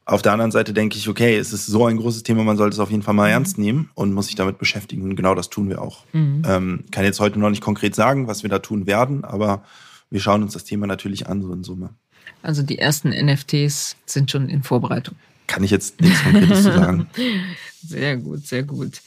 [0.04, 2.74] Auf der anderen Seite denke ich, okay, es ist so ein großes Thema, man sollte
[2.74, 3.34] es auf jeden Fall mal mhm.
[3.34, 5.02] ernst nehmen und muss sich damit beschäftigen.
[5.02, 6.04] Und genau das tun wir auch.
[6.12, 6.42] Mhm.
[6.46, 9.62] Ähm, kann jetzt heute noch nicht konkret sagen, was wir da tun werden, aber
[10.10, 11.90] wir schauen uns das Thema natürlich an, so in Summe.
[12.42, 15.14] Also die ersten NFTs sind schon in Vorbereitung.
[15.46, 17.08] Kann ich jetzt nichts Konkretes zu sagen.
[17.82, 19.00] Sehr gut, sehr gut.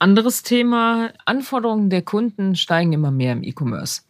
[0.00, 4.00] Anderes Thema, Anforderungen der Kunden steigen immer mehr im E-Commerce.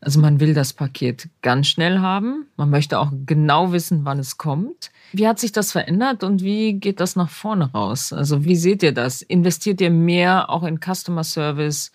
[0.00, 2.46] Also man will das Paket ganz schnell haben.
[2.56, 4.92] Man möchte auch genau wissen, wann es kommt.
[5.12, 8.12] Wie hat sich das verändert und wie geht das nach vorne raus?
[8.12, 9.22] Also wie seht ihr das?
[9.22, 11.90] Investiert ihr mehr auch in Customer Service,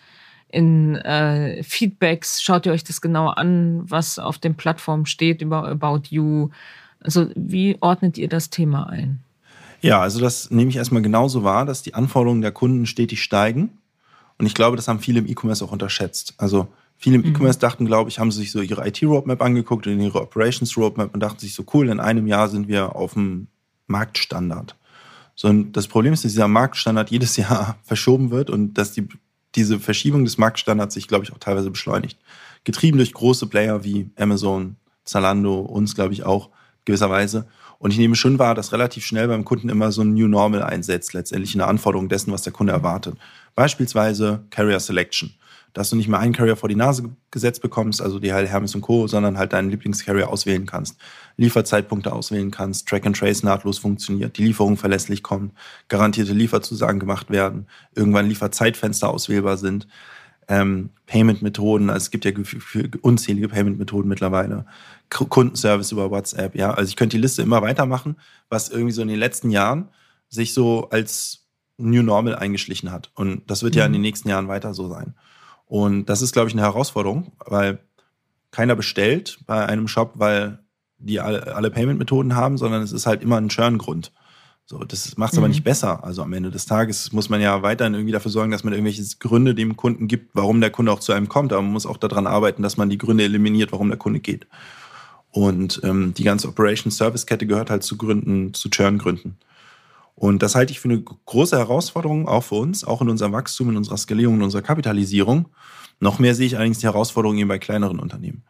[0.50, 2.42] in äh, Feedbacks?
[2.42, 6.50] Schaut ihr euch das genau an, was auf den Plattformen steht über About You?
[7.00, 9.24] Also wie ordnet ihr das Thema ein?
[9.82, 13.78] Ja, also das nehme ich erstmal genauso wahr, dass die Anforderungen der Kunden stetig steigen.
[14.38, 16.34] Und ich glaube, das haben viele im E-Commerce auch unterschätzt.
[16.38, 16.68] Also
[16.98, 17.36] viele im mhm.
[17.36, 21.20] E-Commerce dachten, glaube ich, haben sie sich so ihre IT-Roadmap angeguckt und ihre Operations-Roadmap und
[21.20, 23.48] dachten sich so, cool, in einem Jahr sind wir auf dem
[23.88, 24.76] Marktstandard.
[25.36, 29.08] So, und das Problem ist, dass dieser Marktstandard jedes Jahr verschoben wird und dass die,
[29.56, 32.20] diese Verschiebung des Marktstandards sich, glaube ich, auch teilweise beschleunigt.
[32.66, 34.76] Getrieben durch große Player wie Amazon,
[35.06, 36.50] Zalando, uns, glaube ich, auch
[36.86, 37.48] gewisserweise.
[37.80, 40.62] Und ich nehme schon wahr, dass relativ schnell beim Kunden immer so ein New Normal
[40.62, 43.16] einsetzt, letztendlich eine Anforderung dessen, was der Kunde erwartet.
[43.56, 45.34] Beispielsweise Carrier Selection.
[45.74, 48.76] Dass du nicht mehr einen Carrier vor die Nase gesetzt bekommst, also die halt Hermes
[48.76, 50.98] und Co., sondern halt deinen Lieblingscarrier auswählen kannst,
[51.38, 55.54] Lieferzeitpunkte auswählen kannst, Track and Trace nahtlos funktioniert, die Lieferung verlässlich kommt,
[55.88, 59.88] garantierte Lieferzusagen gemacht werden, irgendwann Lieferzeitfenster auswählbar sind
[60.50, 61.90] ähm, Payment-Methoden.
[61.90, 62.32] Also es gibt ja
[63.02, 64.66] unzählige Payment-Methoden mittlerweile.
[65.10, 66.72] Kundenservice über WhatsApp, ja.
[66.72, 68.18] Also ich könnte die Liste immer weitermachen,
[68.50, 69.90] was irgendwie so in den letzten Jahren
[70.28, 71.46] sich so als
[71.78, 73.12] New Normal eingeschlichen hat.
[73.16, 73.80] Und das wird mhm.
[73.80, 74.08] ja in den mhm.
[74.08, 75.14] nächsten Jahren weiter so sein.
[75.66, 77.80] Und das ist, glaube ich, eine Herausforderung, weil
[78.52, 80.60] keiner bestellt bei einem Shop, weil
[80.98, 84.12] die alle, alle Payment-Methoden haben, sondern es ist halt immer ein Churn-Grund.
[84.70, 85.46] So, das macht es mhm.
[85.46, 86.04] aber nicht besser.
[86.04, 89.04] Also am Ende des Tages muss man ja weiterhin irgendwie dafür sorgen, dass man irgendwelche
[89.18, 91.52] Gründe dem Kunden gibt, warum der Kunde auch zu einem kommt.
[91.54, 94.46] Aber man muss auch daran arbeiten, dass man die Gründe eliminiert, warum der Kunde geht.
[95.32, 99.38] Und ähm, die ganze Operation Service Kette gehört halt zu Gründen, zu Churn-Gründen.
[100.14, 103.70] Und das halte ich für eine große Herausforderung, auch für uns, auch in unserem Wachstum,
[103.70, 105.48] in unserer Skalierung, in unserer Kapitalisierung.
[106.00, 108.44] Noch mehr sehe ich allerdings die Herausforderung eben bei kleineren Unternehmen.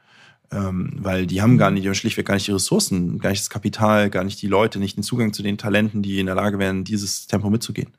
[0.51, 3.41] Ähm, weil die haben gar nicht, die haben schlichtweg gar nicht die Ressourcen, gar nicht
[3.41, 6.35] das Kapital, gar nicht die Leute, nicht den Zugang zu den Talenten, die in der
[6.35, 7.89] Lage wären, dieses Tempo mitzugehen.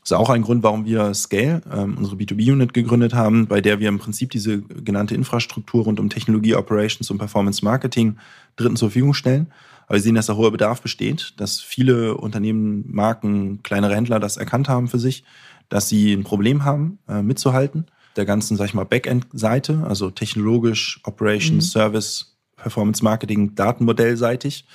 [0.00, 3.80] Das ist auch ein Grund, warum wir Scale, ähm, unsere B2B-Unit, gegründet haben, bei der
[3.80, 8.16] wir im Prinzip diese genannte Infrastruktur rund um Technologie, Operations und Performance Marketing
[8.54, 9.48] Dritten zur Verfügung stellen.
[9.86, 14.36] Aber wir sehen, dass da hoher Bedarf besteht, dass viele Unternehmen, Marken, kleinere Händler das
[14.36, 15.24] erkannt haben für sich,
[15.68, 17.86] dass sie ein Problem haben, äh, mitzuhalten.
[18.16, 21.70] Der ganzen, sag ich mal, Backend-Seite, also technologisch, Operations, mhm.
[21.70, 24.66] Service, Performance Marketing, Datenmodellseitig.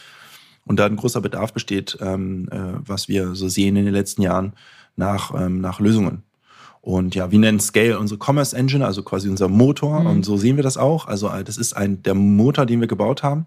[0.66, 4.22] Und da ein großer Bedarf besteht, ähm, äh, was wir so sehen in den letzten
[4.22, 4.54] Jahren
[4.96, 6.24] nach, ähm, nach Lösungen.
[6.82, 10.02] Und ja, wir nennen Scale unsere Commerce Engine, also quasi unser Motor.
[10.02, 10.08] Mhm.
[10.08, 11.08] Und so sehen wir das auch.
[11.08, 13.46] Also äh, das ist ein, der Motor, den wir gebaut haben.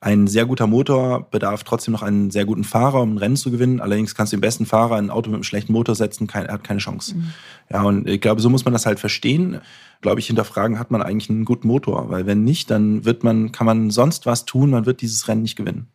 [0.00, 3.50] Ein sehr guter Motor bedarf trotzdem noch einen sehr guten Fahrer, um ein Rennen zu
[3.50, 3.80] gewinnen.
[3.80, 6.52] Allerdings kannst du den besten Fahrer in ein Auto mit einem schlechten Motor setzen, er
[6.52, 7.16] hat keine Chance.
[7.16, 7.32] Mhm.
[7.70, 9.60] Ja, und ich glaube, so muss man das halt verstehen.
[10.00, 12.10] Glaube ich, hinterfragen, hat man eigentlich einen guten Motor?
[12.10, 15.42] Weil wenn nicht, dann wird man, kann man sonst was tun, man wird dieses Rennen
[15.42, 15.88] nicht gewinnen.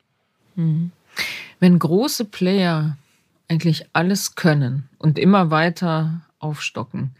[0.55, 0.91] Mhm.
[1.61, 2.97] Wenn große Player
[3.47, 7.11] eigentlich alles können und immer weiter aufstocken,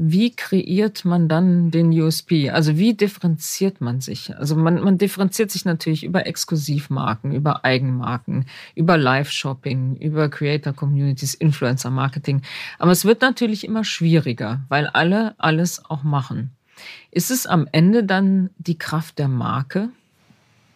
[0.00, 2.50] wie kreiert man dann den USP?
[2.50, 4.34] Also wie differenziert man sich?
[4.36, 8.46] Also man, man differenziert sich natürlich über Exklusivmarken, über Eigenmarken,
[8.76, 12.42] über Live-Shopping, über Creator-Communities, Influencer-Marketing.
[12.78, 16.52] Aber es wird natürlich immer schwieriger, weil alle alles auch machen.
[17.10, 19.88] Ist es am Ende dann die Kraft der Marke?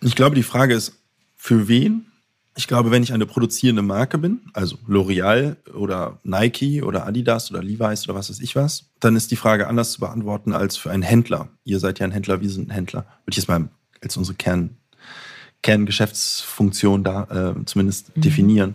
[0.00, 1.00] Ich glaube, die Frage ist,
[1.36, 2.06] für wen
[2.54, 7.62] ich glaube, wenn ich eine produzierende Marke bin, also L'Oreal oder Nike oder Adidas oder
[7.62, 10.90] Levi's oder was weiß ich was, dann ist die Frage anders zu beantworten als für
[10.90, 11.48] einen Händler.
[11.64, 13.00] Ihr seid ja ein Händler, wir sind ein Händler.
[13.24, 13.68] Würde ich jetzt mal
[14.02, 14.76] als unsere Kern,
[15.62, 18.20] Kerngeschäftsfunktion da äh, zumindest mhm.
[18.20, 18.74] definieren.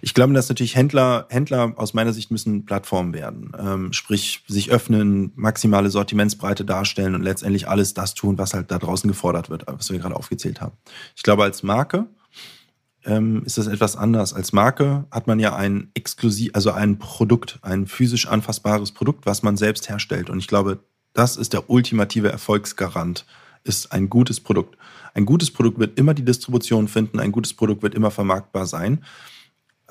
[0.00, 3.52] Ich glaube, dass natürlich Händler, Händler aus meiner Sicht müssen Plattformen werden.
[3.58, 8.78] Ähm, sprich, sich öffnen, maximale Sortimentsbreite darstellen und letztendlich alles das tun, was halt da
[8.78, 10.72] draußen gefordert wird, was wir gerade aufgezählt haben.
[11.16, 12.06] Ich glaube, als Marke
[13.04, 14.34] ähm, ist das etwas anders.
[14.34, 19.42] Als Marke hat man ja ein exklusiv, also ein Produkt, ein physisch anfassbares Produkt, was
[19.42, 20.30] man selbst herstellt.
[20.30, 20.80] Und ich glaube,
[21.12, 23.26] das ist der ultimative Erfolgsgarant,
[23.64, 24.76] ist ein gutes Produkt.
[25.14, 29.04] Ein gutes Produkt wird immer die Distribution finden, ein gutes Produkt wird immer vermarktbar sein.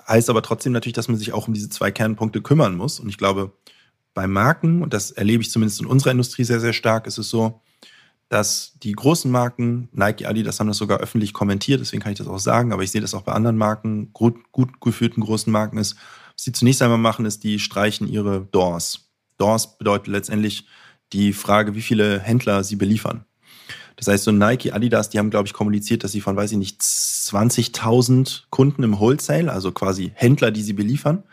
[0.07, 2.99] Heißt aber trotzdem natürlich, dass man sich auch um diese zwei Kernpunkte kümmern muss.
[2.99, 3.51] Und ich glaube,
[4.13, 7.29] bei Marken, und das erlebe ich zumindest in unserer Industrie sehr, sehr stark, ist es
[7.29, 7.61] so,
[8.29, 12.27] dass die großen Marken, Nike, Adidas haben das sogar öffentlich kommentiert, deswegen kann ich das
[12.27, 15.77] auch sagen, aber ich sehe das auch bei anderen Marken, gut, gut geführten großen Marken
[15.77, 19.09] ist, was sie zunächst einmal machen, ist, die streichen ihre Doors.
[19.37, 20.67] Doors bedeutet letztendlich
[21.11, 23.25] die Frage, wie viele Händler sie beliefern.
[23.95, 26.57] Das heißt, so Nike, Adidas, die haben, glaube ich, kommuniziert, dass sie von, weiß ich
[26.57, 31.23] nicht, 20.000 Kunden im Wholesale, also quasi Händler, die sie beliefern,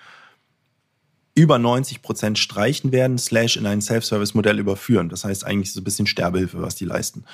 [1.37, 5.11] über 90 Prozent streichen werden, slash in ein Self-Service-Modell überführen.
[5.11, 7.25] Das heißt eigentlich so ein bisschen Sterbehilfe, was die leisten.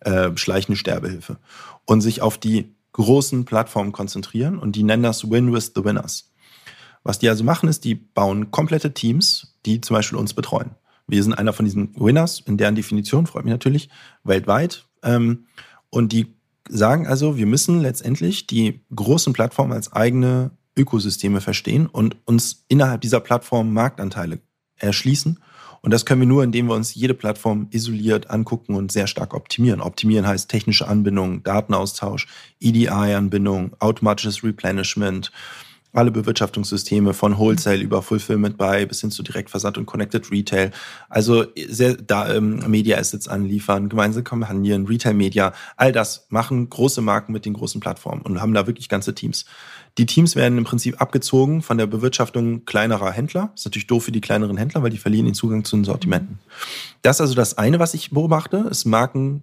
[0.00, 1.38] Äh, schleichende Sterbehilfe.
[1.86, 6.32] Und sich auf die großen Plattformen konzentrieren und die nennen das Win with the Winners.
[7.04, 10.72] Was die also machen, ist, die bauen komplette Teams, die zum Beispiel uns betreuen.
[11.06, 13.88] Wir sind einer von diesen Winners, in deren Definition, freut mich natürlich,
[14.24, 14.86] weltweit.
[15.02, 15.46] Ähm,
[15.88, 16.34] und die
[16.68, 23.00] sagen also, wir müssen letztendlich die großen Plattformen als eigene Ökosysteme verstehen und uns innerhalb
[23.00, 24.40] dieser Plattform Marktanteile
[24.76, 25.38] erschließen.
[25.82, 29.34] Und das können wir nur, indem wir uns jede Plattform isoliert angucken und sehr stark
[29.34, 29.80] optimieren.
[29.80, 32.28] Optimieren heißt technische Anbindung, Datenaustausch,
[32.60, 35.32] EDI-Anbindung, automatisches Replenishment,
[35.92, 40.70] alle Bewirtschaftungssysteme von Wholesale über Fulfillment bei bis hin zu Direktversand und Connected Retail.
[41.10, 47.02] Also sehr, da ähm, Media Assets anliefern, gemeinsame Kampagnen, Retail Media, all das machen große
[47.02, 49.44] Marken mit den großen Plattformen und haben da wirklich ganze Teams.
[49.98, 53.50] Die Teams werden im Prinzip abgezogen von der Bewirtschaftung kleinerer Händler.
[53.52, 55.84] Das ist natürlich doof für die kleineren Händler, weil die verlieren den Zugang zu den
[55.84, 56.38] Sortimenten.
[57.02, 59.42] Das ist also das eine, was ich beobachte, ist Marken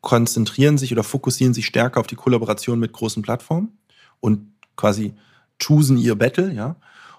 [0.00, 3.78] konzentrieren sich oder fokussieren sich stärker auf die Kollaboration mit großen Plattformen
[4.20, 5.14] und quasi
[5.62, 6.76] choosen ihr Battle, ja.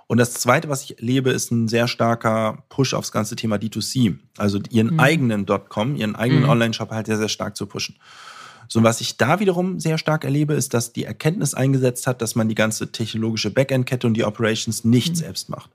[0.08, 4.18] Und das zweite, was ich erlebe, ist ein sehr starker Push aufs ganze Thema D2C.
[4.38, 5.00] Also ihren mhm.
[5.00, 6.50] eigenen .com, ihren eigenen mhm.
[6.50, 7.96] Online-Shop halt sehr, sehr stark zu pushen.
[8.68, 12.36] So, was ich da wiederum sehr stark erlebe, ist, dass die Erkenntnis eingesetzt hat, dass
[12.36, 15.16] man die ganze technologische Backend-Kette und die Operations nicht mhm.
[15.16, 15.72] selbst macht.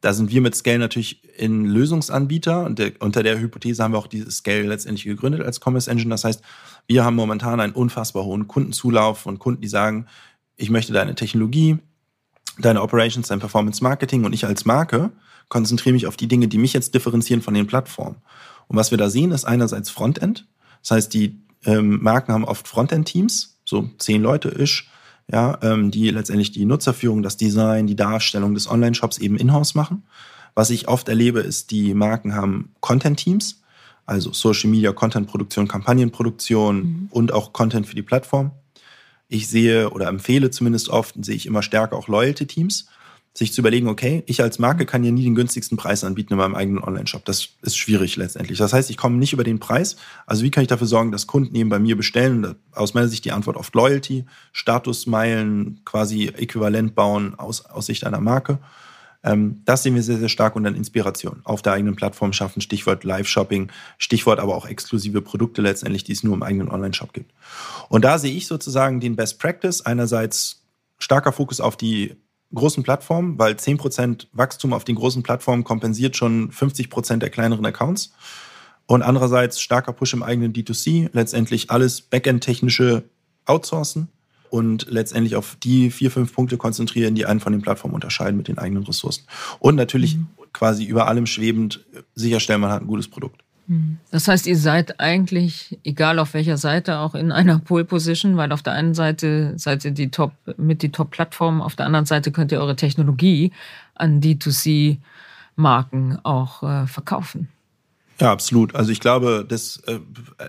[0.00, 3.98] Da sind wir mit Scale natürlich in Lösungsanbieter und der, unter der Hypothese haben wir
[3.98, 6.10] auch diese Scale letztendlich gegründet als Commerce Engine.
[6.10, 6.42] Das heißt,
[6.88, 10.06] wir haben momentan einen unfassbar hohen Kundenzulauf und Kunden, die sagen,
[10.56, 11.78] ich möchte deine Technologie,
[12.58, 15.10] deine Operations, dein Performance Marketing und ich als Marke
[15.48, 18.16] konzentriere mich auf die Dinge, die mich jetzt differenzieren von den Plattformen.
[18.68, 20.46] Und was wir da sehen, ist einerseits Frontend.
[20.80, 24.90] Das heißt, die ähm, Marken haben oft Frontend-Teams, so zehn Leute ish,
[25.30, 30.04] ja, ähm, die letztendlich die Nutzerführung, das Design, die Darstellung des Online-Shops eben in-house machen.
[30.54, 33.62] Was ich oft erlebe, ist, die Marken haben Content-Teams,
[34.04, 37.08] Also Social Media, Content-Produktion, Kampagnenproduktion mhm.
[37.10, 38.50] und auch Content für die Plattform.
[39.32, 42.86] Ich sehe oder empfehle zumindest oft, sehe ich immer stärker auch Loyalty-Teams
[43.34, 46.38] sich zu überlegen, okay, ich als Marke kann ja nie den günstigsten Preis anbieten in
[46.38, 47.24] meinem eigenen Online-Shop.
[47.24, 48.58] Das ist schwierig letztendlich.
[48.58, 49.96] Das heißt, ich komme nicht über den Preis.
[50.26, 52.56] Also wie kann ich dafür sorgen, dass Kunden eben bei mir bestellen?
[52.72, 58.20] Aus meiner Sicht die Antwort oft Loyalty, Statusmeilen quasi äquivalent bauen aus, aus Sicht einer
[58.20, 58.58] Marke.
[59.24, 62.60] Ähm, das sehen wir sehr, sehr stark und dann Inspiration auf der eigenen Plattform schaffen,
[62.60, 67.32] Stichwort Live-Shopping, Stichwort aber auch exklusive Produkte letztendlich, die es nur im eigenen Online-Shop gibt.
[67.88, 69.82] Und da sehe ich sozusagen den Best Practice.
[69.82, 70.62] Einerseits
[70.98, 72.16] starker Fokus auf die
[72.54, 78.12] großen Plattformen, weil 10% Wachstum auf den großen Plattformen kompensiert schon 50% der kleineren Accounts.
[78.86, 83.04] Und andererseits starker Push im eigenen D2C, letztendlich alles Backend-technische
[83.46, 84.08] outsourcen
[84.52, 88.48] und letztendlich auf die vier, fünf Punkte konzentrieren, die einen von den Plattformen unterscheiden mit
[88.48, 89.24] den eigenen Ressourcen.
[89.60, 90.26] Und natürlich mhm.
[90.52, 91.80] quasi über allem schwebend
[92.14, 93.42] sicherstellen, man hat ein gutes Produkt.
[94.10, 98.52] Das heißt, ihr seid eigentlich, egal auf welcher Seite, auch in einer Pole Position, weil
[98.52, 102.32] auf der einen Seite seid ihr die Top, mit die Top-Plattform, auf der anderen Seite
[102.32, 103.52] könnt ihr eure Technologie
[103.94, 107.48] an D2C-Marken auch äh, verkaufen.
[108.20, 108.74] Ja, absolut.
[108.74, 109.98] Also ich glaube, das, äh,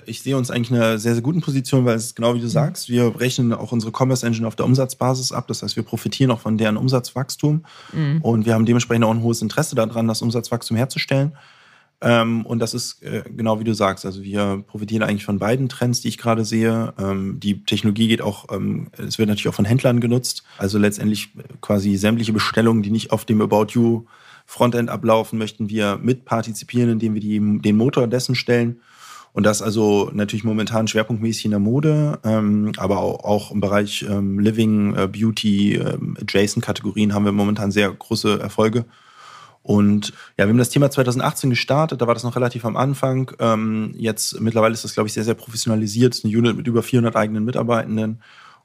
[0.05, 2.41] ich sehe uns eigentlich in einer sehr, sehr guten Position, weil es ist genau wie
[2.41, 5.47] du sagst, wir rechnen auch unsere Commerce Engine auf der Umsatzbasis ab.
[5.47, 8.22] Das heißt, wir profitieren auch von deren Umsatzwachstum mhm.
[8.22, 11.34] und wir haben dementsprechend auch ein hohes Interesse daran, das Umsatzwachstum herzustellen.
[12.03, 14.05] Ähm, und das ist äh, genau wie du sagst.
[14.05, 16.93] Also wir profitieren eigentlich von beiden Trends, die ich gerade sehe.
[16.99, 20.43] Ähm, die Technologie geht auch, ähm, es wird natürlich auch von Händlern genutzt.
[20.57, 21.30] Also letztendlich
[21.61, 24.03] quasi sämtliche Bestellungen, die nicht auf dem About You
[24.46, 28.82] Frontend ablaufen, möchten wir mitpartizipieren, indem wir die, den Motor dessen stellen.
[29.34, 34.06] Und das also natürlich momentan schwerpunktmäßig in der Mode, ähm, aber auch, auch, im Bereich
[34.08, 38.86] ähm, Living, äh, Beauty, ähm, Adjacent-Kategorien haben wir momentan sehr große Erfolge.
[39.64, 43.32] Und ja, wir haben das Thema 2018 gestartet, da war das noch relativ am Anfang.
[43.39, 46.14] Ähm, jetzt mittlerweile ist das, glaube ich, sehr, sehr professionalisiert.
[46.14, 48.22] Es ist eine Unit mit über 400 eigenen Mitarbeitenden.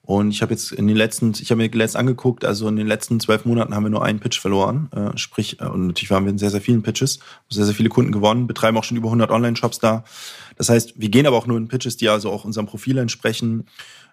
[0.09, 2.87] Und ich habe jetzt in den letzten, ich habe mir letzt angeguckt, also in den
[2.87, 4.89] letzten zwölf Monaten haben wir nur einen Pitch verloren.
[4.97, 7.19] Äh, sprich, äh, und natürlich waren wir in sehr, sehr vielen Pitches,
[7.51, 10.05] sehr, sehr viele Kunden gewonnen, betreiben auch schon über 100 Online-Shops da.
[10.57, 13.67] Das heißt, wir gehen aber auch nur in Pitches, die also auch unserem Profil entsprechen.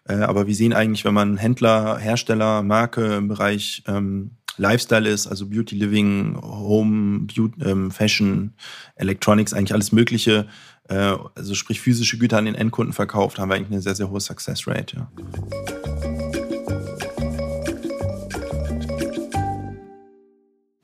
[0.06, 5.28] Äh, aber wir sehen eigentlich, wenn man Händler, Hersteller, Marke im Bereich ähm, Lifestyle ist,
[5.28, 8.54] also Beauty Living, Home, Beauty, ähm, Fashion,
[8.98, 10.46] Electronics, eigentlich alles Mögliche,
[10.88, 14.20] also sprich physische Güter an den Endkunden verkauft, haben wir eigentlich eine sehr, sehr hohe
[14.20, 14.98] Success Rate.
[14.98, 15.12] Ja.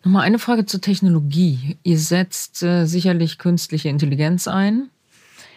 [0.04, 1.78] Nochmal eine Frage zur Technologie.
[1.84, 4.90] Ihr setzt äh, sicherlich künstliche Intelligenz ein.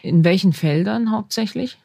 [0.03, 1.78] In welchen Feldern hauptsächlich?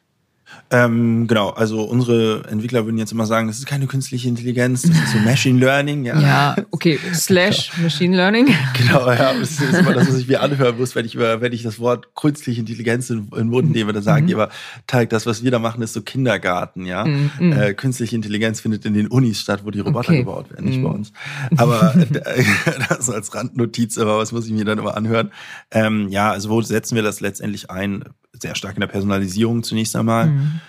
[0.72, 4.92] Ähm, genau, also unsere Entwickler würden jetzt immer sagen, das ist keine künstliche Intelligenz, das
[4.92, 6.04] ist so Machine Learning.
[6.04, 7.84] Ja, ja okay, slash genau.
[7.84, 8.46] Machine Learning.
[8.76, 11.64] Genau, ja, das ist immer das, was ich mir anhören muss, wenn ich, wenn ich
[11.64, 14.28] das Wort künstliche Intelligenz in, in den Mund nehme, dann sagen mhm.
[14.28, 14.50] die aber,
[14.86, 17.04] Teig, das, was wir da machen, ist so Kindergarten, ja.
[17.04, 17.52] Mhm.
[17.52, 20.18] Äh, künstliche Intelligenz findet in den Unis statt, wo die Roboter okay.
[20.18, 20.84] gebaut werden, nicht mhm.
[20.84, 21.12] bei uns.
[21.56, 22.44] Aber äh,
[22.88, 25.32] das als Randnotiz, aber was muss ich mir dann immer anhören?
[25.72, 28.04] Ähm, ja, also wo setzen wir das letztendlich ein?
[28.40, 30.30] Sehr stark in der Personalisierung zunächst einmal.
[30.40, 30.60] Mhm.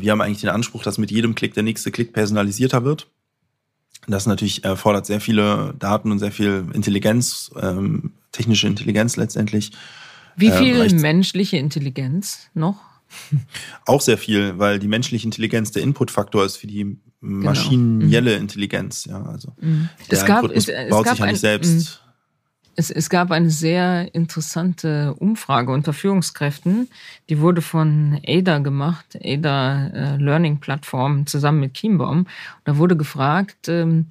[0.00, 3.06] Wir haben eigentlich den Anspruch, dass mit jedem Klick der nächste Klick personalisierter wird.
[4.06, 9.72] Das natürlich erfordert sehr viele Daten und sehr viel Intelligenz, ähm, technische Intelligenz letztendlich.
[10.36, 12.76] Wie äh, viel äh, menschliche Intelligenz noch?
[13.86, 17.44] Auch sehr viel, weil die menschliche Intelligenz der Inputfaktor ist für die genau.
[17.50, 18.42] maschinelle genau.
[18.42, 19.04] Intelligenz.
[19.04, 19.88] Ja, also mhm.
[20.10, 22.03] der es gab, es, es baut sich ja nicht selbst.
[22.76, 26.88] Es, es gab eine sehr interessante Umfrage unter Führungskräften.
[27.28, 32.26] Die wurde von ADA gemacht, ADA äh, Learning Plattform zusammen mit Kienbaum.
[32.64, 34.06] Da wurde gefragt, ähm,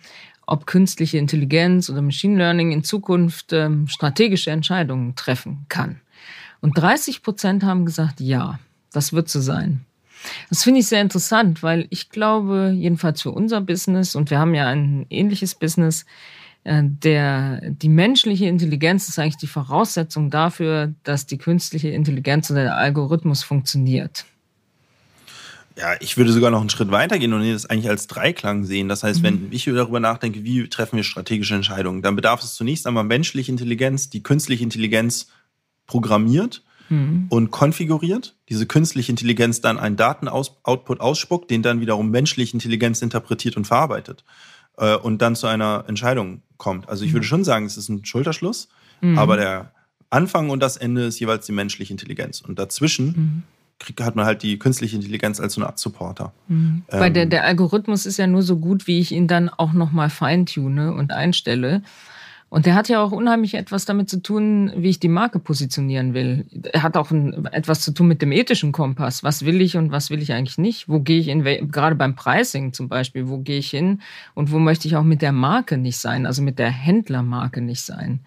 [0.46, 6.02] ob künstliche Intelligenz oder Machine Learning in Zukunft ähm, strategische Entscheidungen treffen kann.
[6.62, 8.60] Und 30 Prozent haben gesagt, ja,
[8.92, 9.86] das wird so sein.
[10.50, 14.56] Das finde ich sehr interessant, weil ich glaube, jedenfalls für unser Business, und wir haben
[14.56, 16.06] ja ein ähnliches Business,
[16.66, 22.78] der, die menschliche Intelligenz ist eigentlich die Voraussetzung dafür, dass die künstliche Intelligenz oder der
[22.78, 24.26] Algorithmus funktioniert.
[25.78, 28.88] Ja, ich würde sogar noch einen Schritt weitergehen und das eigentlich als Dreiklang sehen.
[28.88, 29.24] Das heißt, mhm.
[29.24, 33.52] wenn ich darüber nachdenke, wie treffen wir strategische Entscheidungen, dann bedarf es zunächst einmal menschliche
[33.52, 35.28] Intelligenz, die künstliche Intelligenz
[35.88, 37.26] programmiert mhm.
[37.30, 38.36] und konfiguriert.
[38.50, 44.24] Diese künstliche Intelligenz dann einen Datenoutput ausspuckt, den dann wiederum menschliche Intelligenz interpretiert und verarbeitet
[44.78, 46.90] äh, und dann zu einer Entscheidung kommt.
[46.90, 47.16] Also ich mhm.
[47.16, 48.70] würde schon sagen, es ist ein Schulterschluss,
[49.02, 49.18] mhm.
[49.18, 49.72] aber der
[50.10, 52.42] Anfang und das Ende ist jeweils die menschliche Intelligenz.
[52.42, 53.44] Und dazwischen
[53.88, 54.04] mhm.
[54.04, 56.32] hat man halt die künstliche Intelligenz als so eine Art Supporter.
[56.48, 56.84] Mhm.
[56.90, 59.74] Ähm, Weil der, der Algorithmus ist ja nur so gut, wie ich ihn dann auch
[59.74, 61.82] nochmal feintune und einstelle.
[62.54, 66.14] Und der hat ja auch unheimlich etwas damit zu tun, wie ich die Marke positionieren
[66.14, 66.46] will.
[66.72, 69.24] Er hat auch ein, etwas zu tun mit dem ethischen Kompass.
[69.24, 70.88] Was will ich und was will ich eigentlich nicht?
[70.88, 74.04] Wo gehe ich in, gerade beim Pricing zum Beispiel, wo gehe ich hin
[74.36, 77.82] und wo möchte ich auch mit der Marke nicht sein, also mit der Händlermarke nicht
[77.82, 78.20] sein?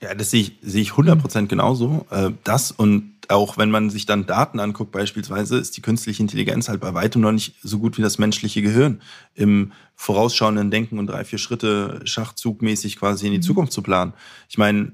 [0.00, 2.06] Ja, das sehe ich, sehe ich 100% genauso.
[2.10, 6.68] Äh, das und auch wenn man sich dann Daten anguckt beispielsweise, ist die künstliche Intelligenz
[6.68, 9.02] halt bei weitem noch nicht so gut wie das menschliche Gehirn
[9.34, 13.42] im vorausschauenden Denken und drei, vier Schritte schachzugmäßig quasi in die mhm.
[13.42, 14.14] Zukunft zu planen.
[14.48, 14.92] Ich meine,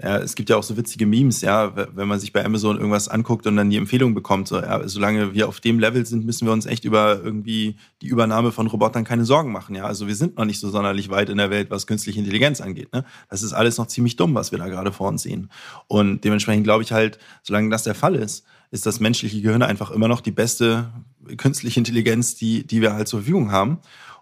[0.00, 3.08] ja, es gibt ja auch so witzige Memes, ja, wenn man sich bei Amazon irgendwas
[3.08, 6.46] anguckt und dann die Empfehlung bekommt, so, ja, solange wir auf dem Level sind, müssen
[6.46, 9.86] wir uns echt über irgendwie die Übernahme von Robotern keine Sorgen machen, ja.
[9.86, 12.92] Also wir sind noch nicht so sonderlich weit in der Welt, was künstliche Intelligenz angeht,
[12.92, 13.04] ne.
[13.28, 15.50] Das ist alles noch ziemlich dumm, was wir da gerade vor uns sehen.
[15.88, 19.90] Und dementsprechend glaube ich halt, solange das der Fall ist, ist das menschliche Gehirn einfach
[19.90, 20.92] immer noch die beste
[21.36, 23.78] künstliche Intelligenz, die, die wir halt zur Verfügung haben.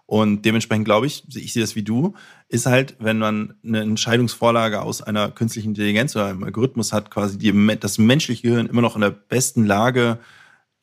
[0.07, 2.13] Und dementsprechend glaube ich, ich sehe das wie du,
[2.47, 7.37] ist halt, wenn man eine Entscheidungsvorlage aus einer künstlichen Intelligenz oder einem Algorithmus hat, quasi
[7.37, 10.17] die, das menschliche Gehirn immer noch in der besten Lage,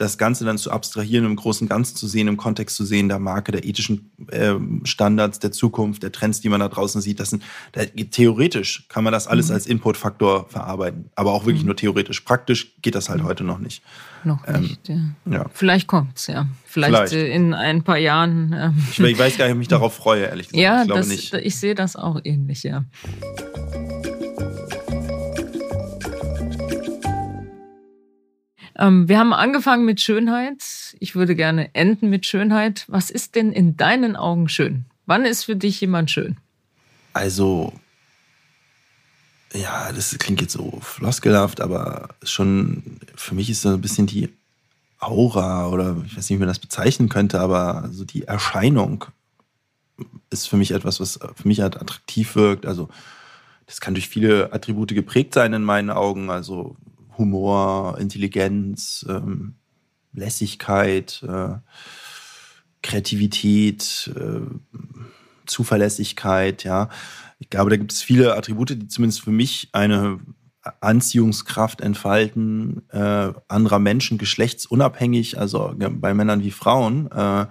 [0.04, 3.18] das Ganze dann zu abstrahieren, im großen Ganzen zu sehen, im Kontext zu sehen, der
[3.18, 7.20] Marke, der ethischen äh, Standards, der Zukunft, der Trends, die man da draußen sieht.
[7.20, 7.42] Das sind,
[7.72, 9.54] da, theoretisch kann man das alles mhm.
[9.54, 11.68] als Inputfaktor verarbeiten, aber auch wirklich mhm.
[11.68, 12.20] nur theoretisch.
[12.20, 13.26] Praktisch geht das halt mhm.
[13.26, 13.82] heute noch nicht.
[14.24, 14.96] Noch ähm, nicht, ja.
[15.30, 15.46] ja.
[15.52, 16.46] Vielleicht kommt's, ja.
[16.66, 17.12] Vielleicht, Vielleicht.
[17.12, 18.54] Äh, in ein paar Jahren.
[18.56, 18.82] Ähm.
[18.90, 20.62] Ich, ich, weiß gar nicht, ob ich mich darauf freue, ehrlich gesagt.
[20.62, 21.34] Ja, ich glaube das, nicht.
[21.34, 22.84] Ich sehe das auch ähnlich, ja.
[28.76, 30.96] Ähm, wir haben angefangen mit Schönheit.
[30.98, 32.84] Ich würde gerne enden mit Schönheit.
[32.88, 34.86] Was ist denn in deinen Augen schön?
[35.06, 36.38] Wann ist für dich jemand schön?
[37.12, 37.72] Also,
[39.52, 44.30] ja, das klingt jetzt so floskelhaft, aber schon für mich ist so ein bisschen die
[44.98, 49.04] Aura oder ich weiß nicht, wie man das bezeichnen könnte, aber so die Erscheinung
[50.30, 52.66] ist für mich etwas, was für mich halt attraktiv wirkt.
[52.66, 52.88] Also,
[53.66, 56.30] das kann durch viele Attribute geprägt sein in meinen Augen.
[56.30, 56.76] Also
[57.18, 59.56] Humor, Intelligenz, ähm,
[60.12, 61.56] Lässigkeit, äh,
[62.82, 64.40] Kreativität, äh,
[65.46, 66.88] Zuverlässigkeit, ja.
[67.38, 70.20] Ich glaube, da gibt es viele Attribute, die zumindest für mich eine
[70.80, 77.46] Anziehungskraft entfalten, äh, anderer Menschen, geschlechtsunabhängig, also bei Männern wie Frauen, äh,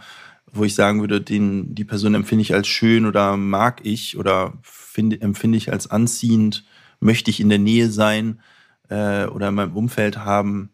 [0.51, 4.53] wo ich sagen würde, den, die Person empfinde ich als schön oder mag ich oder
[4.61, 6.63] finde, empfinde ich als anziehend,
[6.99, 8.39] möchte ich in der Nähe sein
[8.89, 10.71] äh, oder in meinem Umfeld haben.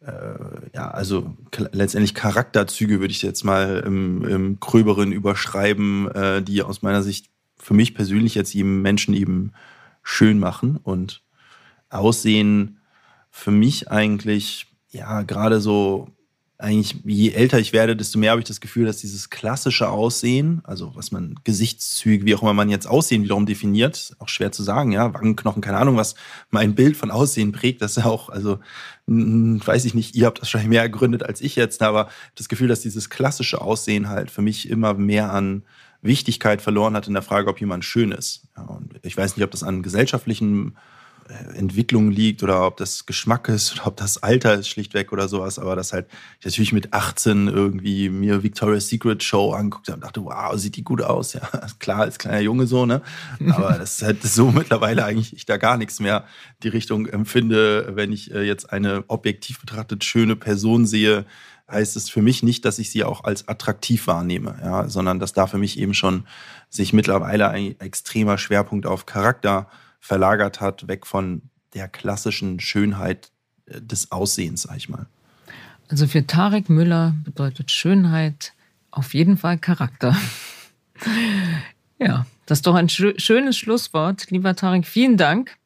[0.00, 1.36] Äh, ja, also
[1.72, 7.30] letztendlich Charakterzüge würde ich jetzt mal im, im Gröberen überschreiben, äh, die aus meiner Sicht
[7.56, 9.52] für mich persönlich jetzt jedem Menschen eben
[10.02, 11.22] schön machen und
[11.88, 12.80] Aussehen
[13.30, 16.08] für mich eigentlich, ja, gerade so
[16.64, 20.60] eigentlich, je älter ich werde, desto mehr habe ich das Gefühl, dass dieses klassische Aussehen,
[20.64, 24.62] also was man Gesichtszüge, wie auch immer man jetzt Aussehen wiederum definiert, auch schwer zu
[24.62, 26.14] sagen, ja, Wangenknochen, keine Ahnung, was
[26.50, 28.58] mein Bild von Aussehen prägt, das ist ja auch, also
[29.06, 32.68] weiß ich nicht, ihr habt das wahrscheinlich mehr ergründet als ich jetzt, aber das Gefühl,
[32.68, 35.62] dass dieses klassische Aussehen halt für mich immer mehr an
[36.02, 38.48] Wichtigkeit verloren hat in der Frage, ob jemand schön ist.
[38.56, 40.80] Ja, und ich weiß nicht, ob das an gesellschaftlichen äh,
[41.54, 45.58] Entwicklung liegt oder ob das Geschmack ist oder ob das Alter ist schlichtweg oder sowas,
[45.58, 46.06] aber das halt
[46.40, 50.76] ich natürlich mit 18 irgendwie mir Victoria's Secret Show anguckt habe und dachte, wow, sieht
[50.76, 51.42] die gut aus, ja,
[51.78, 53.02] klar, als kleiner Junge so, ne,
[53.50, 56.24] aber das ist halt so mittlerweile eigentlich ich da gar nichts mehr
[56.62, 61.24] die Richtung empfinde, wenn ich äh, jetzt eine objektiv betrachtet schöne Person sehe,
[61.70, 65.32] heißt es für mich nicht, dass ich sie auch als attraktiv wahrnehme, ja, sondern dass
[65.32, 66.26] da für mich eben schon
[66.68, 69.68] sich mittlerweile ein extremer Schwerpunkt auf Charakter
[70.04, 71.40] verlagert hat, weg von
[71.72, 73.30] der klassischen Schönheit
[73.64, 75.06] äh, des Aussehens, sag ich mal.
[75.88, 78.52] Also für Tarek Müller bedeutet Schönheit
[78.90, 80.14] auf jeden Fall Charakter.
[81.98, 84.30] ja, das ist doch ein schönes Schlusswort.
[84.30, 85.56] Lieber Tarek, vielen Dank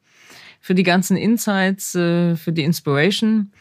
[0.61, 3.51] für die ganzen Insights, äh, für die Inspiration.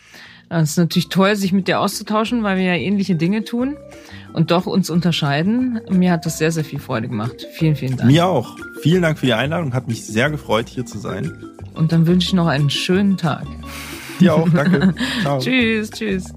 [0.50, 3.76] Es ist natürlich toll, sich mit dir auszutauschen, weil wir ja ähnliche Dinge tun
[4.32, 5.80] und doch uns unterscheiden.
[5.90, 7.46] Mir hat das sehr, sehr viel Freude gemacht.
[7.52, 8.10] Vielen, vielen Dank.
[8.10, 8.56] Mir auch.
[8.82, 9.74] Vielen Dank für die Einladung.
[9.74, 11.32] Hat mich sehr gefreut, hier zu sein.
[11.74, 13.46] Und dann wünsche ich noch einen schönen Tag.
[14.20, 14.48] Dir auch.
[14.48, 14.94] Danke.
[15.22, 15.38] Ciao.
[15.38, 16.32] tschüss, tschüss.